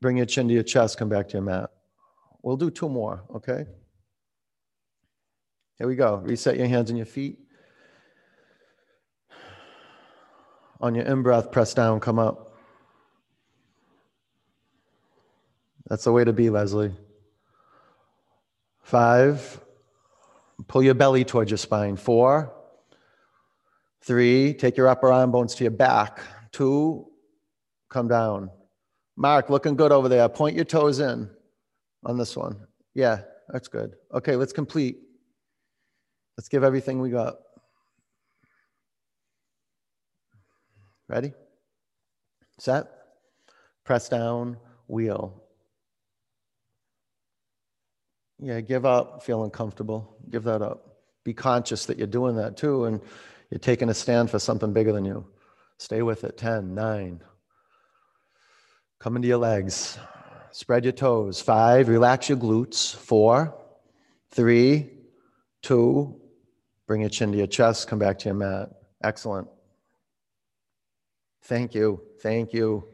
[0.00, 1.70] bring your chin to your chest, come back to your mat.
[2.42, 3.66] We'll do two more, okay?
[5.78, 6.16] Here we go.
[6.16, 7.38] Reset your hands and your feet.
[10.80, 12.54] On your in breath, press down, come up.
[15.88, 16.92] That's the way to be, Leslie.
[18.88, 19.60] Five,
[20.66, 21.94] pull your belly towards your spine.
[21.94, 22.54] Four,
[24.00, 26.20] three, take your upper arm bones to your back.
[26.52, 27.06] Two,
[27.90, 28.48] come down.
[29.14, 30.26] Mark, looking good over there.
[30.30, 31.28] Point your toes in
[32.06, 32.66] on this one.
[32.94, 33.20] Yeah,
[33.50, 33.92] that's good.
[34.14, 34.96] Okay, let's complete.
[36.38, 37.34] Let's give everything we got.
[41.08, 41.34] Ready?
[42.58, 42.86] Set?
[43.84, 45.42] Press down, wheel.
[48.40, 50.16] Yeah, give up, feel uncomfortable.
[50.30, 50.98] Give that up.
[51.24, 53.00] Be conscious that you're doing that too, and
[53.50, 55.26] you're taking a stand for something bigger than you.
[55.78, 56.36] Stay with it.
[56.36, 57.20] 10, 9,
[59.00, 59.96] Come into your legs.
[60.50, 61.40] Spread your toes.
[61.40, 62.96] Five, relax your glutes.
[62.96, 63.56] Four,
[64.30, 64.90] three,
[65.62, 66.20] two,
[66.88, 67.86] bring your chin to your chest.
[67.86, 68.70] Come back to your mat.
[69.04, 69.46] Excellent.
[71.44, 72.02] Thank you.
[72.20, 72.88] Thank you.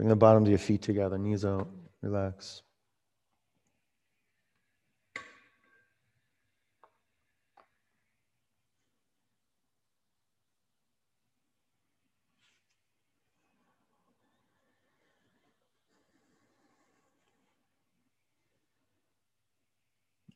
[0.00, 1.68] Bring the bottom of your feet together, knees out.
[2.00, 2.62] Relax.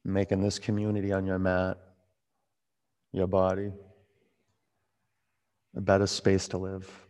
[0.05, 1.79] making this community on your mat,
[3.12, 3.73] your body,
[5.75, 7.05] a better space to live.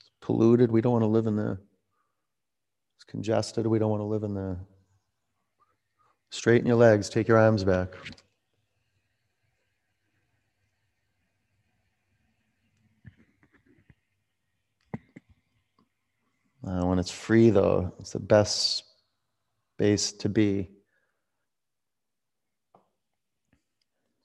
[0.00, 1.58] It's polluted, we don't want to live in there.
[2.96, 4.58] It's congested, we don't want to live in there.
[6.28, 7.94] Straighten your legs, take your arms back.
[16.62, 18.84] Uh, when it's free, though, it's the best
[19.76, 20.68] space to be.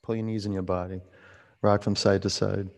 [0.02, 1.00] Pull your knees in your body.
[1.62, 2.70] Rock from side to side.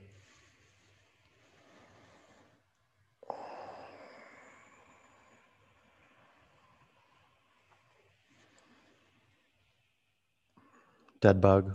[11.26, 11.74] Dead bug.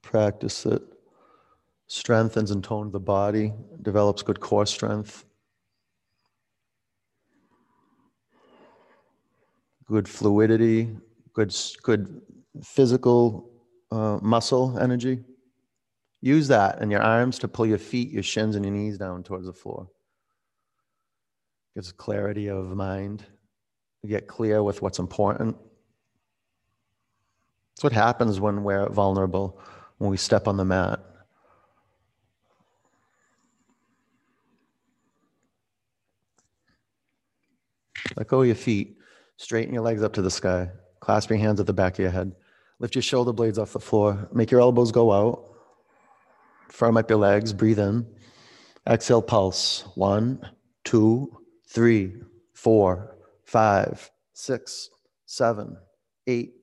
[0.00, 0.82] Practice it.
[1.86, 3.52] Strengthens and tones the body,
[3.82, 5.26] develops good core strength.
[9.84, 10.96] Good fluidity,
[11.34, 12.22] good, good
[12.64, 13.50] physical
[13.90, 15.22] uh, muscle energy.
[16.22, 19.24] Use that in your arms to pull your feet, your shins, and your knees down
[19.24, 19.90] towards the floor.
[21.74, 23.26] Gives clarity of mind.
[24.02, 25.58] You get clear with what's important.
[27.82, 29.58] That's what happens when we're vulnerable,
[29.98, 31.00] when we step on the mat.
[38.16, 38.98] Let go of your feet.
[39.36, 40.70] Straighten your legs up to the sky.
[41.00, 42.36] Clasp your hands at the back of your head.
[42.78, 44.28] Lift your shoulder blades off the floor.
[44.32, 45.42] Make your elbows go out.
[46.68, 47.52] Firm up your legs.
[47.52, 48.06] Breathe in.
[48.88, 49.88] Exhale, pulse.
[49.96, 50.48] One,
[50.84, 52.14] two, three,
[52.52, 54.88] four, five, six,
[55.26, 55.76] seven,
[56.28, 56.61] eight,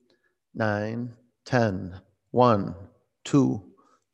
[0.54, 2.00] nine, ten.
[2.30, 2.74] One,
[3.24, 3.62] two,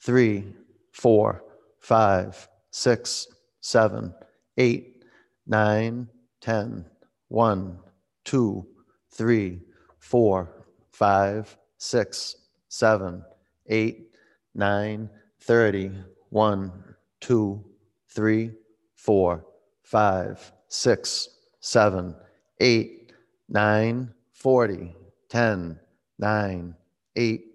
[0.01, 0.45] three,
[0.93, 1.45] four,
[1.81, 3.27] five, six,
[3.61, 4.15] seven,
[4.57, 5.05] eight,
[5.47, 6.09] nine,
[6.41, 6.87] ten.
[7.29, 7.79] One,
[8.25, 8.67] two,
[9.11, 9.61] three,
[9.99, 12.37] four, five, six,
[12.69, 13.25] seven,
[13.69, 14.11] eight,
[14.55, 15.11] nine,
[15.41, 15.91] thirty.
[16.31, 16.73] One,
[17.21, 17.65] two,
[18.09, 18.53] three,
[18.95, 19.45] four,
[19.83, 21.29] five, six,
[21.61, 22.15] seven,
[22.61, 23.13] eight,
[23.49, 24.95] nine, forty,
[25.29, 25.79] ten,
[26.19, 26.75] nine,
[27.17, 27.47] eight,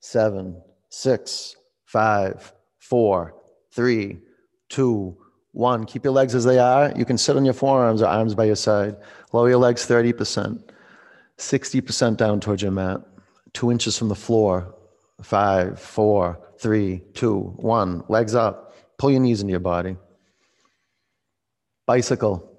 [0.00, 3.34] seven, six, five, four,
[3.72, 4.18] three,
[4.68, 5.16] two,
[5.52, 5.84] one.
[5.84, 6.92] Keep your legs as they are.
[6.96, 8.96] You can sit on your forearms or arms by your side.
[9.32, 10.62] Lower your legs 30%,
[11.36, 13.00] 60% down towards your mat,
[13.52, 14.74] two inches from the floor.
[15.22, 18.04] Five, four, three, two, one.
[18.08, 18.74] Legs up.
[18.98, 19.96] Pull your knees into your body.
[21.86, 22.57] Bicycle.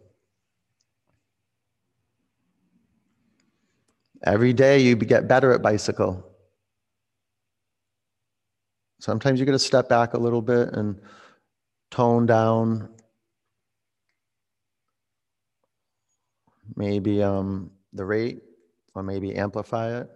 [4.23, 6.25] Every day you get better at bicycle.
[8.99, 10.99] Sometimes you're going to step back a little bit and
[11.89, 12.89] tone down.
[16.75, 18.43] Maybe um, the rate,
[18.93, 20.09] or maybe amplify it.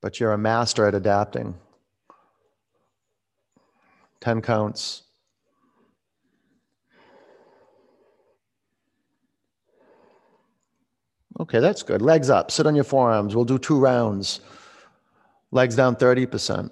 [0.00, 1.54] But you're a master at adapting.
[4.20, 5.02] 10 counts.
[11.42, 12.00] Okay, that's good.
[12.00, 12.52] Legs up.
[12.52, 13.34] Sit on your forearms.
[13.34, 14.38] We'll do two rounds.
[15.50, 16.70] Legs down 30%,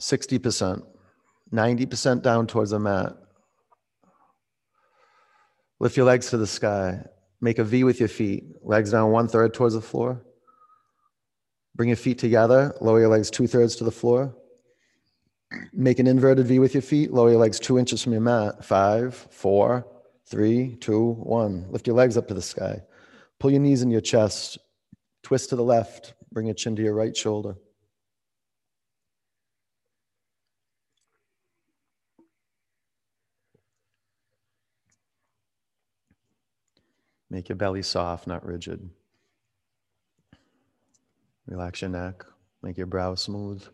[0.00, 0.82] 60%,
[1.52, 3.16] 90% down towards the mat.
[5.78, 7.04] Lift your legs to the sky.
[7.40, 8.44] Make a V with your feet.
[8.64, 10.20] Legs down one third towards the floor.
[11.76, 12.74] Bring your feet together.
[12.80, 14.34] Lower your legs two thirds to the floor.
[15.72, 17.12] Make an inverted V with your feet.
[17.12, 18.64] Lower your legs two inches from your mat.
[18.64, 19.86] Five, four,
[20.26, 21.70] three, two, one.
[21.70, 22.82] Lift your legs up to the sky.
[23.38, 24.58] Pull your knees in your chest.
[25.22, 26.14] Twist to the left.
[26.32, 27.56] Bring your chin to your right shoulder.
[37.30, 38.88] Make your belly soft, not rigid.
[41.46, 42.24] Relax your neck.
[42.62, 43.66] Make your brow smooth.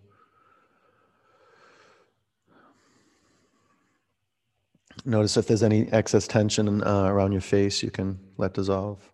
[5.04, 9.10] Notice if there's any excess tension uh, around your face, you can let dissolve.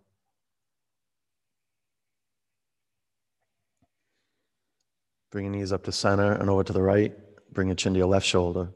[5.31, 7.13] Bring your knees up to center and over to the right.
[7.53, 8.71] Bring your chin to your left shoulder.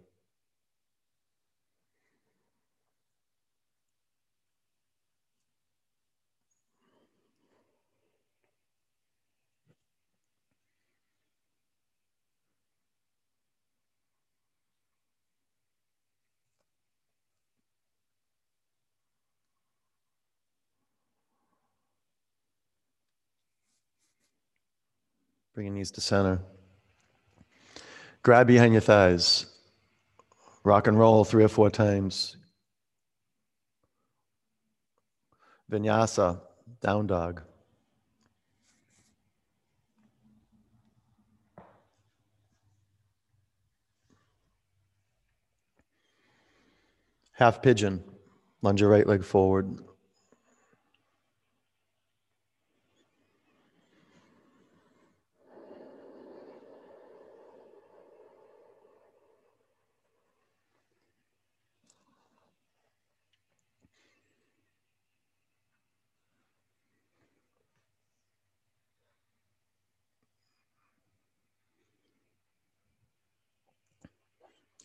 [25.81, 26.43] Knees to center.
[28.23, 29.47] Grab behind your thighs.
[30.63, 32.37] Rock and roll three or four times.
[35.73, 36.39] Vinyasa,
[36.83, 37.41] down dog.
[47.33, 48.05] Half pigeon.
[48.61, 49.79] Lunge your right leg forward.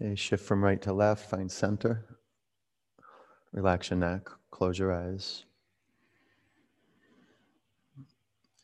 [0.05, 2.05] Okay, shift from right to left, find center.
[3.53, 5.45] Relax your neck, close your eyes.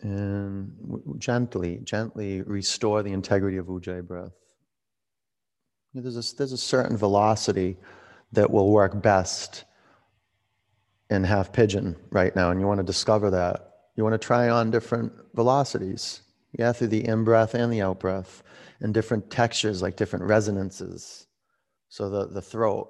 [0.02, 0.72] And
[1.18, 4.36] gently, gently restore the integrity of Ujjayi breath.
[5.96, 7.78] There's a, there's a certain velocity
[8.34, 9.64] that will work best
[11.10, 13.72] in half pigeon right now, and you want to discover that.
[13.96, 16.22] You want to try on different velocities,
[16.60, 18.44] yeah, through the in breath and the out breath,
[18.80, 21.26] and different textures, like different resonances.
[21.92, 22.90] So the, the throat,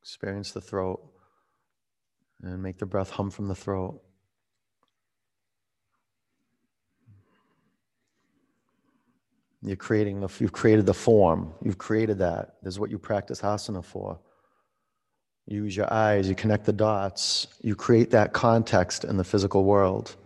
[0.00, 1.02] experience the throat,
[2.42, 4.00] and make the breath hum from the throat.
[9.60, 11.52] You're creating the, you've created the form.
[11.62, 12.54] You've created that.
[12.62, 14.18] This is what you practice asana for.
[15.46, 19.64] You use your eyes, you connect the dots, you create that context in the physical
[19.64, 20.16] world.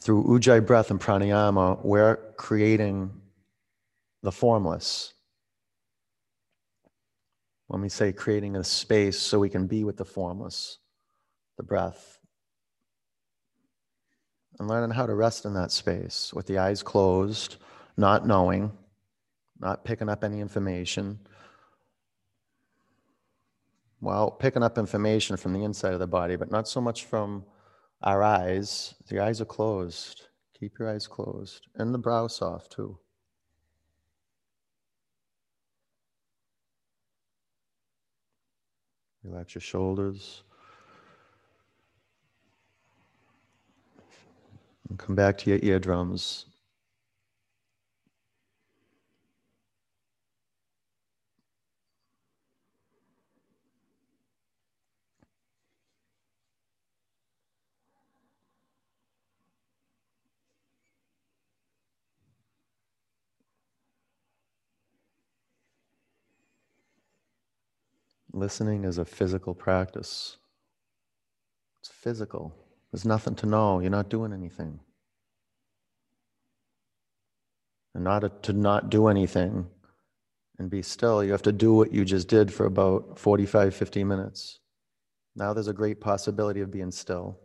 [0.00, 3.12] Through Ujjayi breath and pranayama, we're creating
[4.22, 5.14] the formless.
[7.68, 10.78] When we say creating a space so we can be with the formless,
[11.56, 12.18] the breath
[14.58, 17.56] and learning how to rest in that space with the eyes closed,
[17.96, 18.72] not knowing,
[19.60, 21.18] not picking up any information.
[24.00, 27.44] Well, picking up information from the inside of the body, but not so much from
[28.02, 28.94] our eyes.
[29.08, 30.28] The eyes are closed.
[30.58, 32.98] Keep your eyes closed and the brow soft too.
[39.30, 40.42] Relax your shoulders.
[44.88, 46.46] And come back to your eardrums.
[68.38, 70.36] Listening is a physical practice.
[71.80, 72.54] It's physical.
[72.92, 73.80] There's nothing to know.
[73.80, 74.78] You're not doing anything.
[77.96, 79.66] And not to not do anything
[80.56, 84.04] and be still, you have to do what you just did for about 45, 50
[84.04, 84.60] minutes.
[85.34, 87.40] Now there's a great possibility of being still.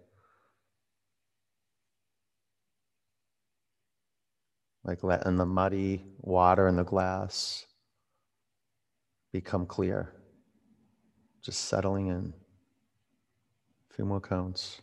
[4.83, 7.65] Like letting the muddy water in the glass
[9.31, 10.13] become clear.
[11.43, 12.33] Just settling in.
[13.91, 14.81] A few more counts.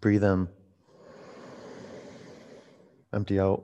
[0.00, 0.48] Breathe in.
[3.12, 3.62] Empty out.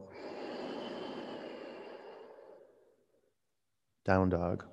[4.05, 4.65] Down dog.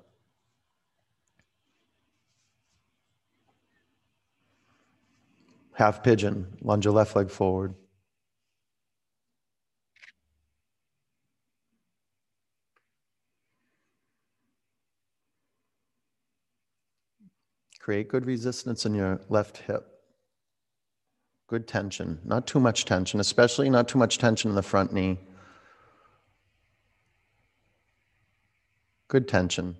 [5.72, 6.46] Half pigeon.
[6.62, 7.74] Lunge your left leg forward.
[17.86, 19.86] Create good resistance in your left hip.
[21.46, 25.20] Good tension, not too much tension, especially not too much tension in the front knee.
[29.06, 29.76] Good tension.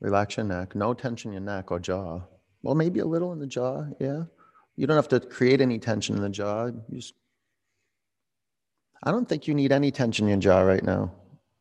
[0.00, 0.74] Relax your neck.
[0.74, 2.20] No tension in your neck or jaw.
[2.62, 4.24] Well, maybe a little in the jaw, yeah.
[4.76, 6.66] You don't have to create any tension in the jaw.
[6.66, 7.14] You just,
[9.02, 11.14] I don't think you need any tension in your jaw right now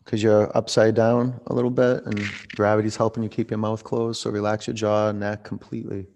[0.05, 2.19] because you're upside down a little bit and
[2.55, 4.21] gravity's helping you keep your mouth closed.
[4.21, 6.07] So relax your jaw and neck completely.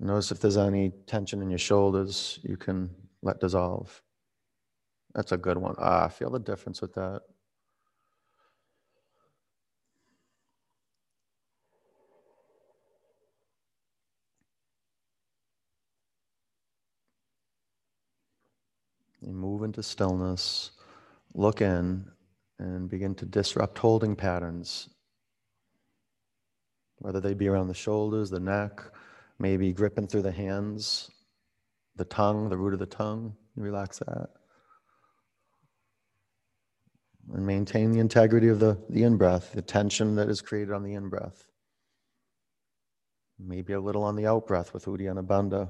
[0.00, 2.90] Notice if there's any tension in your shoulders, you can
[3.22, 4.02] let dissolve.
[5.14, 5.76] That's a good one.
[5.78, 7.22] Ah, I feel the difference with that.
[19.24, 20.72] You move into stillness,
[21.34, 22.04] look in,
[22.58, 24.90] and begin to disrupt holding patterns,
[26.98, 28.82] whether they be around the shoulders, the neck,
[29.38, 31.10] maybe gripping through the hands,
[31.96, 33.34] the tongue, the root of the tongue.
[33.56, 34.28] Relax that.
[37.32, 40.82] And maintain the integrity of the, the in breath, the tension that is created on
[40.82, 41.46] the in breath.
[43.38, 45.68] Maybe a little on the out breath with Uddiyana Bandha.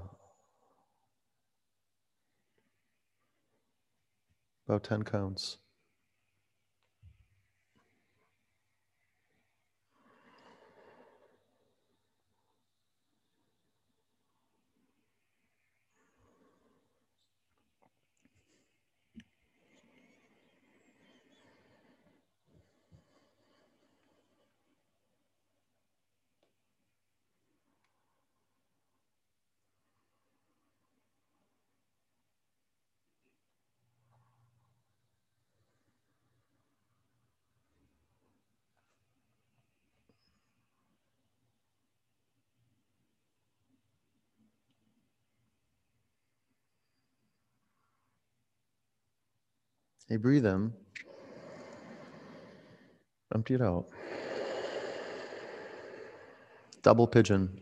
[4.66, 5.58] About 10 counts.
[50.06, 50.72] Hey, breathe in.
[53.34, 53.86] Empty it out.
[56.82, 57.58] Double pigeon.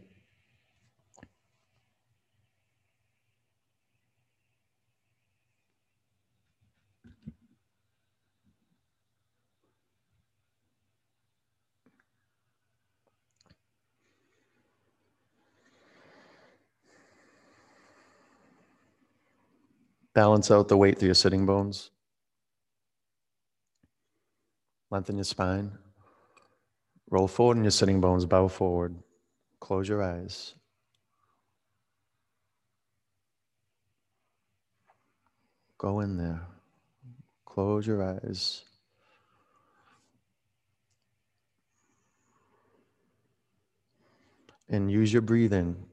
[20.14, 21.90] Balance out the weight through your sitting bones.
[24.93, 25.72] Lengthen your spine.
[27.09, 28.95] Roll forward in your sitting bones, bow forward.
[29.59, 30.55] Close your eyes.
[35.78, 36.43] Go in there.
[37.47, 38.64] Close your eyes.
[44.68, 45.86] And use your breathing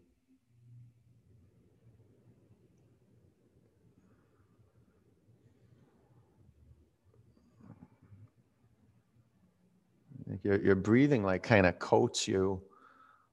[10.43, 12.61] Your, your breathing like kind of coats you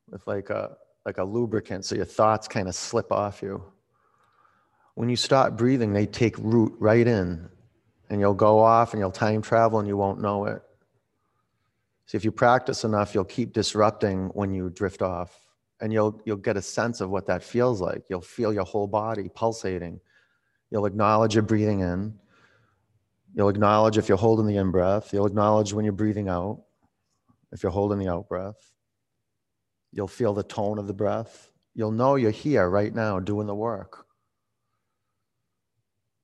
[0.08, 3.62] with like a like a lubricant so your thoughts kind of slip off you.
[4.94, 7.48] When you stop breathing, they take root right in
[8.10, 10.62] and you'll go off and you'll time travel and you won't know it.
[12.06, 15.38] So if you practice enough, you'll keep disrupting when you drift off
[15.80, 18.04] and you'll you'll get a sense of what that feels like.
[18.08, 20.00] You'll feel your whole body pulsating.
[20.70, 22.14] You'll acknowledge you're breathing in.
[23.34, 25.12] You'll acknowledge if you're holding the in breath.
[25.12, 26.62] You'll acknowledge when you're breathing out
[27.52, 28.72] if you're holding the out breath.
[29.92, 31.50] You'll feel the tone of the breath.
[31.74, 34.06] You'll know you're here right now doing the work.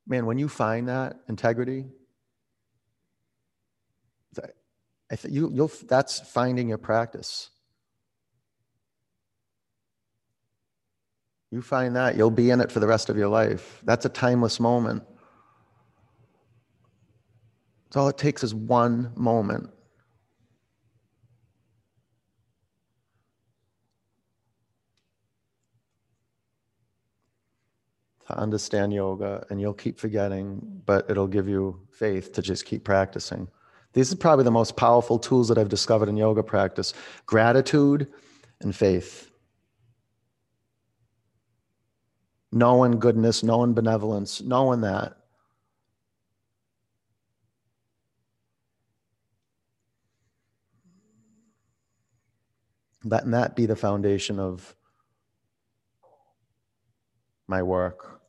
[0.06, 1.86] Man, when you find that integrity,
[5.10, 7.50] I th- you, you'll, that's finding your practice.
[11.50, 13.82] You find that, you'll be in it for the rest of your life.
[13.84, 15.02] That's a timeless moment.
[17.88, 19.68] It's all it takes is one moment
[28.39, 33.49] understand yoga and you'll keep forgetting, but it'll give you faith to just keep practicing.
[33.93, 36.95] These are probably the most powerful tools that I've discovered in yoga practice
[37.26, 38.09] gratitude
[38.61, 39.30] and faith.
[42.51, 45.16] Knowing goodness, knowing benevolence, knowing that.
[53.05, 54.76] Letting that be the foundation of
[57.49, 58.21] my work,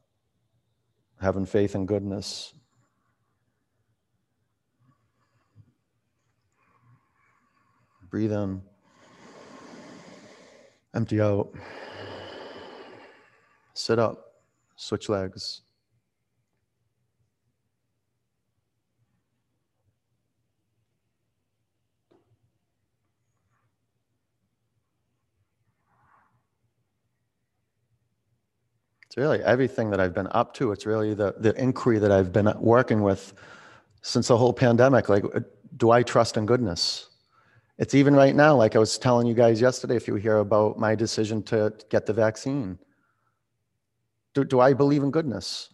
[1.24, 2.54] having faith in goodness.
[8.12, 8.62] Breathe in,
[10.94, 11.52] empty out,
[13.74, 14.34] sit up,
[14.76, 15.63] switch legs.
[29.14, 30.72] It's really everything that I've been up to.
[30.72, 33.36] It's really the, the inquiry that I've been working with
[34.02, 35.08] since the whole pandemic.
[35.08, 35.42] Like, uh,
[35.78, 37.10] do I trust in goodness?
[37.78, 40.80] It's even right now, like I was telling you guys yesterday, if you hear about
[40.80, 42.80] my decision to get the vaccine.
[44.34, 45.70] Do, do I believe in goodness?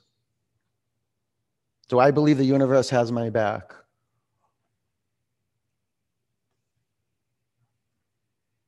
[1.87, 3.73] Do I believe the universe has my back?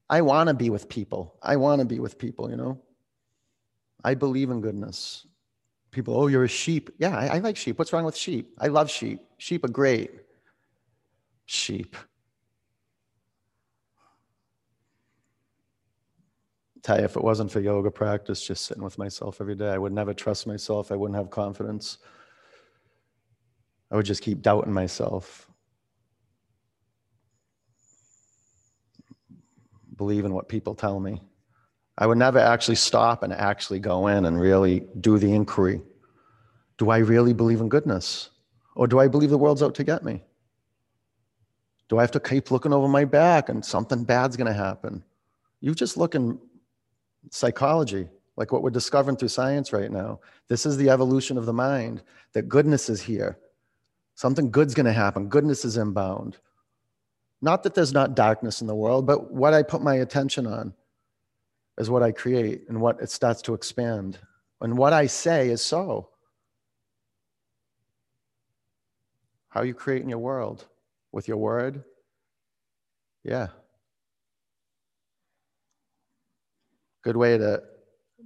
[0.09, 1.35] I want to be with people.
[1.43, 2.81] I want to be with people, you know?
[4.03, 5.27] I believe in goodness.
[5.91, 6.89] People, oh, you're a sheep.
[6.97, 7.77] Yeah, I, I, like sheep.
[7.77, 8.53] What's wrong with sheep?
[8.59, 9.19] I love sheep.
[9.37, 10.11] Sheep are great.
[11.45, 11.95] Sheep.
[16.81, 19.77] tell you, if it wasn't for yoga practice, just sitting with myself every day, I
[19.77, 20.91] would never trust myself.
[20.91, 21.99] I wouldn't have confidence.
[23.91, 25.47] I would just keep doubting myself.
[29.95, 31.21] Believe in what people tell me.
[31.97, 35.81] I would never actually stop and actually go in and really do the inquiry.
[36.77, 38.29] Do I really believe in goodness?
[38.75, 40.23] Or do I believe the world's out to get me?
[41.89, 45.03] Do I have to keep looking over my back and something bad's going to happen?
[45.59, 46.39] You just look in
[47.29, 50.21] psychology, like what we're discovering through science right now.
[50.47, 52.01] This is the evolution of the mind,
[52.33, 53.37] that goodness is here.
[54.15, 55.27] Something good's going to happen.
[55.27, 56.37] Goodness is inbound.
[57.41, 60.73] Not that there's not darkness in the world, but what I put my attention on
[61.77, 64.19] is what I create and what it starts to expand.
[64.61, 66.09] And what I say is so.
[69.49, 70.65] How you create in your world
[71.11, 71.83] with your word.
[73.23, 73.47] Yeah.
[77.03, 77.63] Good way to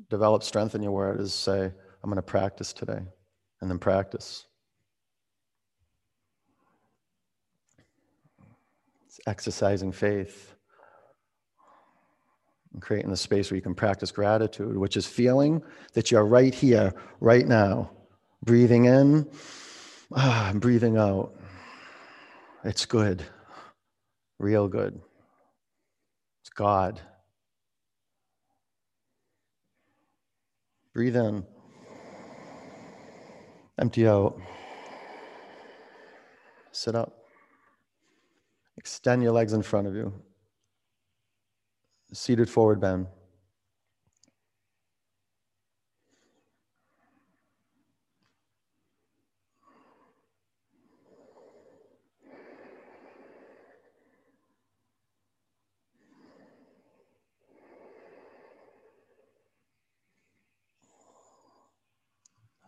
[0.10, 1.72] develop strength in your word is say,
[2.04, 3.02] I'm going to practice today,
[3.62, 4.46] and then practice.
[9.08, 10.55] It's exercising faith
[12.76, 15.64] and creating the space where you can practice gratitude, which is feeling
[15.94, 17.90] that you're right here, right now,
[18.44, 19.26] breathing in,
[20.14, 21.34] ah, breathing out.
[22.66, 23.24] It's good,
[24.40, 25.00] real good.
[26.42, 27.00] It's God.
[30.94, 31.46] Breathe in,
[33.80, 34.38] empty out,
[36.74, 37.24] sit up,
[38.78, 40.14] extend your legs in front of you.
[42.16, 43.08] Seated forward bend.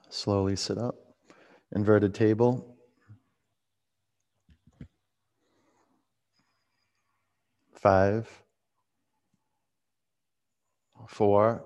[0.10, 0.96] Slowly sit up.
[1.72, 2.76] Inverted table.
[7.74, 8.44] Five
[11.08, 11.64] four.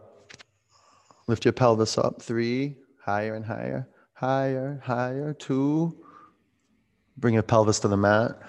[1.28, 2.22] Lift your pelvis up.
[2.22, 5.34] Three, higher and higher, higher, higher.
[5.34, 5.98] Two,
[7.18, 8.40] bring your pelvis to the mat.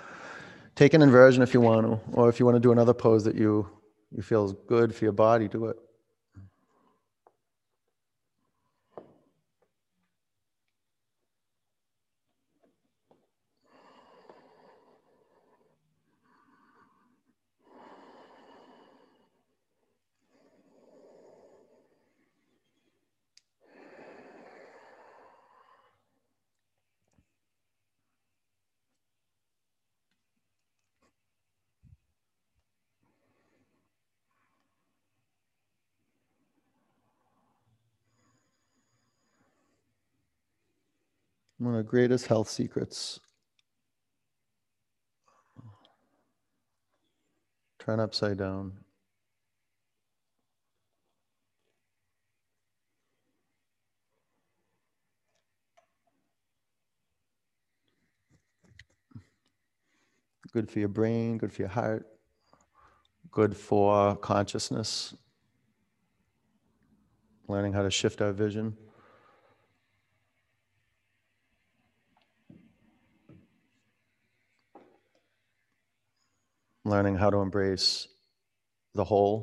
[0.74, 3.24] Take an inversion if you want to, or if you want to do another pose
[3.24, 3.68] that you,
[4.10, 5.76] you feel is good for your body, do it.
[41.62, 43.20] One of the greatest health secrets.
[47.78, 48.72] Turn upside down.
[60.52, 62.08] Good for your brain, good for your heart,
[63.30, 65.14] good for consciousness.
[67.46, 68.76] Learning how to shift our vision.
[76.92, 78.06] Learning how to embrace
[78.94, 79.34] the whole.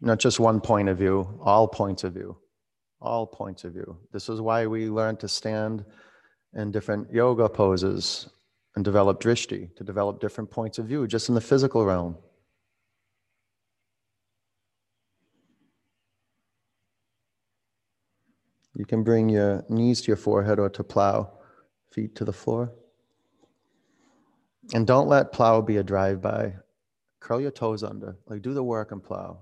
[0.00, 2.36] Not just one point of view, all points of view.
[3.00, 3.96] All points of view.
[4.12, 5.84] This is why we learn to stand
[6.54, 8.28] in different yoga poses
[8.76, 12.16] and develop drishti, to develop different points of view, just in the physical realm.
[18.74, 21.32] You can bring your knees to your forehead or to plow,
[21.90, 22.70] feet to the floor.
[24.74, 26.54] And don't let plow be a drive by.
[27.20, 28.16] Curl your toes under.
[28.26, 29.40] Like do the work and plow.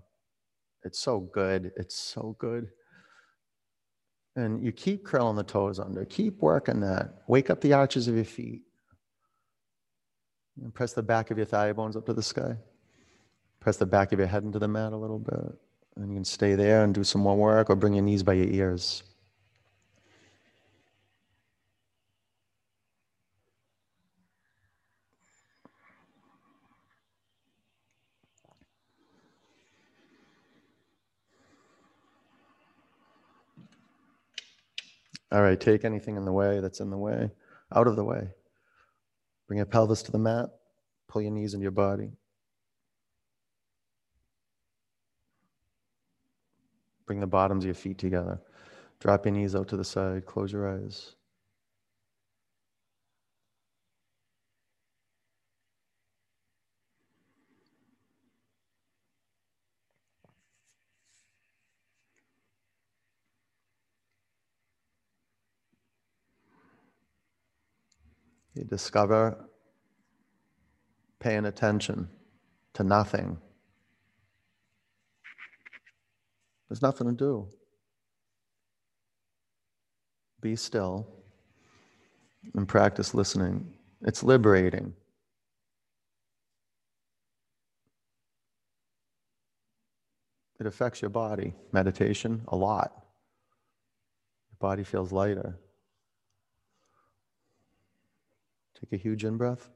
[0.84, 1.72] It's so good.
[1.76, 2.68] It's so good.
[4.36, 6.04] And you keep curling the toes under.
[6.04, 7.22] Keep working that.
[7.26, 8.62] Wake up the arches of your feet.
[10.62, 12.56] And press the back of your thigh bones up to the sky.
[13.60, 15.54] Press the back of your head into the mat a little bit.
[15.96, 18.34] And you can stay there and do some more work or bring your knees by
[18.34, 19.02] your ears.
[35.32, 37.30] All right, take anything in the way that's in the way,
[37.74, 38.28] out of the way.
[39.48, 40.50] Bring your pelvis to the mat,
[41.08, 42.12] pull your knees into your body.
[47.06, 48.40] Bring the bottoms of your feet together.
[49.00, 51.15] Drop your knees out to the side, close your eyes.
[68.56, 69.36] You discover
[71.20, 72.08] paying attention
[72.72, 73.36] to nothing.
[76.68, 77.48] There's nothing to do.
[80.40, 81.06] Be still
[82.54, 83.74] and practice listening.
[84.02, 84.94] It's liberating.
[90.58, 92.92] It affects your body, meditation, a lot.
[94.50, 95.58] Your body feels lighter.
[98.80, 99.70] Take a huge in breath.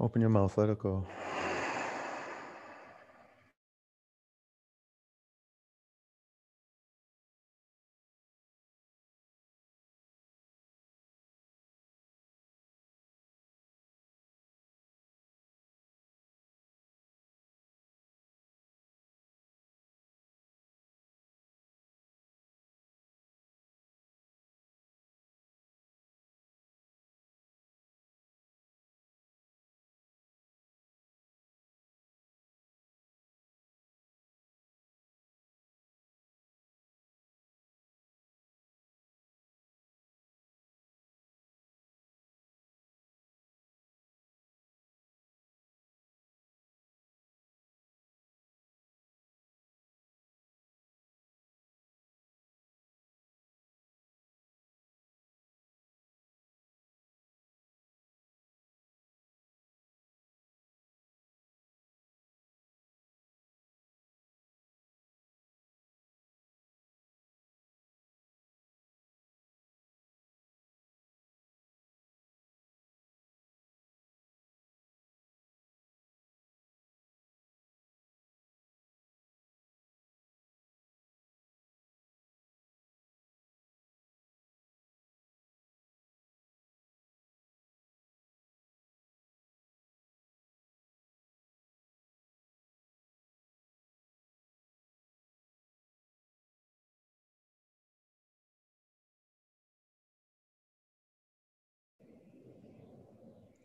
[0.00, 1.06] Open your mouth, let it go.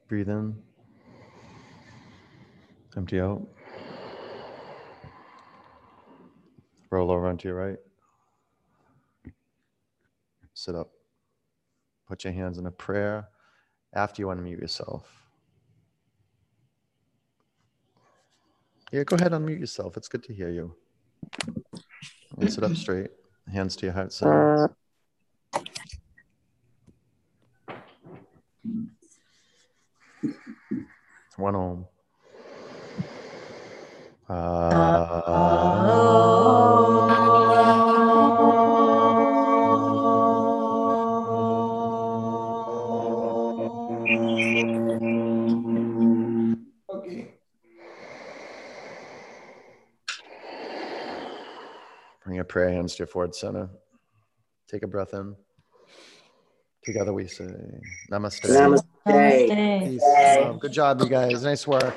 [0.09, 0.55] Breathe in.
[2.97, 3.47] Empty out.
[6.89, 7.77] Roll over onto your right.
[10.55, 10.89] Sit up.
[12.07, 13.27] Put your hands in a prayer
[13.93, 15.27] after you unmute yourself.
[18.91, 19.95] Yeah, go ahead, and unmute yourself.
[19.95, 20.73] It's good to hear you.
[22.39, 23.11] And sit up straight,
[23.53, 24.75] hands to your heart center.
[31.39, 31.85] One om.
[34.27, 34.33] Uh,
[46.89, 47.31] okay.
[52.25, 53.69] Bring your prayer hands to your forward center.
[54.67, 55.37] Take a breath in.
[56.83, 57.45] Together we say
[58.11, 58.45] namaste.
[58.45, 59.85] Namaste.
[59.85, 60.01] Peace.
[60.03, 61.43] Oh, good job, you guys.
[61.43, 61.93] Nice work.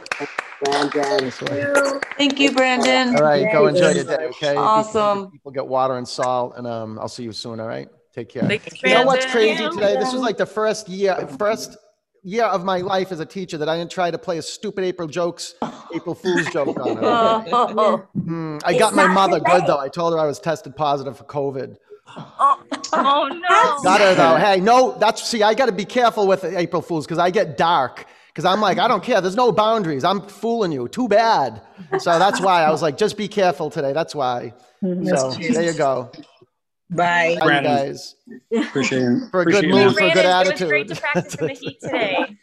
[0.65, 1.19] Brandon.
[1.25, 2.05] Nice work.
[2.19, 3.15] Thank you, Brandon.
[3.17, 4.57] All right, go enjoy your day, okay?
[4.57, 5.31] Awesome.
[5.31, 7.89] People get water and salt, and um, I'll see you soon, all right?
[8.15, 8.43] Take care.
[8.43, 9.97] Thanks, You know what's crazy today?
[9.99, 11.77] This was like the first year, first
[12.23, 14.85] year of my life as a teacher that I didn't try to play a stupid
[14.85, 15.55] April jokes,
[15.95, 17.03] April Fool's joke on her.
[17.53, 19.79] Oh, Hmm, I got my mother good though.
[19.79, 21.77] I told her I was tested positive for COVID.
[22.17, 23.83] Oh, oh no.
[23.83, 24.37] Got her though.
[24.37, 27.57] Hey, no, that's see, I got to be careful with April Fools because I get
[27.57, 28.07] dark.
[28.29, 29.21] Because I'm like, I don't care.
[29.21, 30.05] There's no boundaries.
[30.05, 30.89] I'm fooling you.
[30.89, 31.61] Too bad.
[31.99, 33.93] So that's why I was like, just be careful today.
[33.93, 34.55] That's why.
[34.83, 35.07] Mm-hmm.
[35.09, 36.11] So there you go.
[36.89, 37.37] Bye.
[37.39, 38.17] Bye, you guys.
[38.55, 39.31] Appreciate it.
[39.31, 41.47] For a good Appreciate mood, for a good Brandon, it was great to practice in
[41.47, 42.27] the heat today.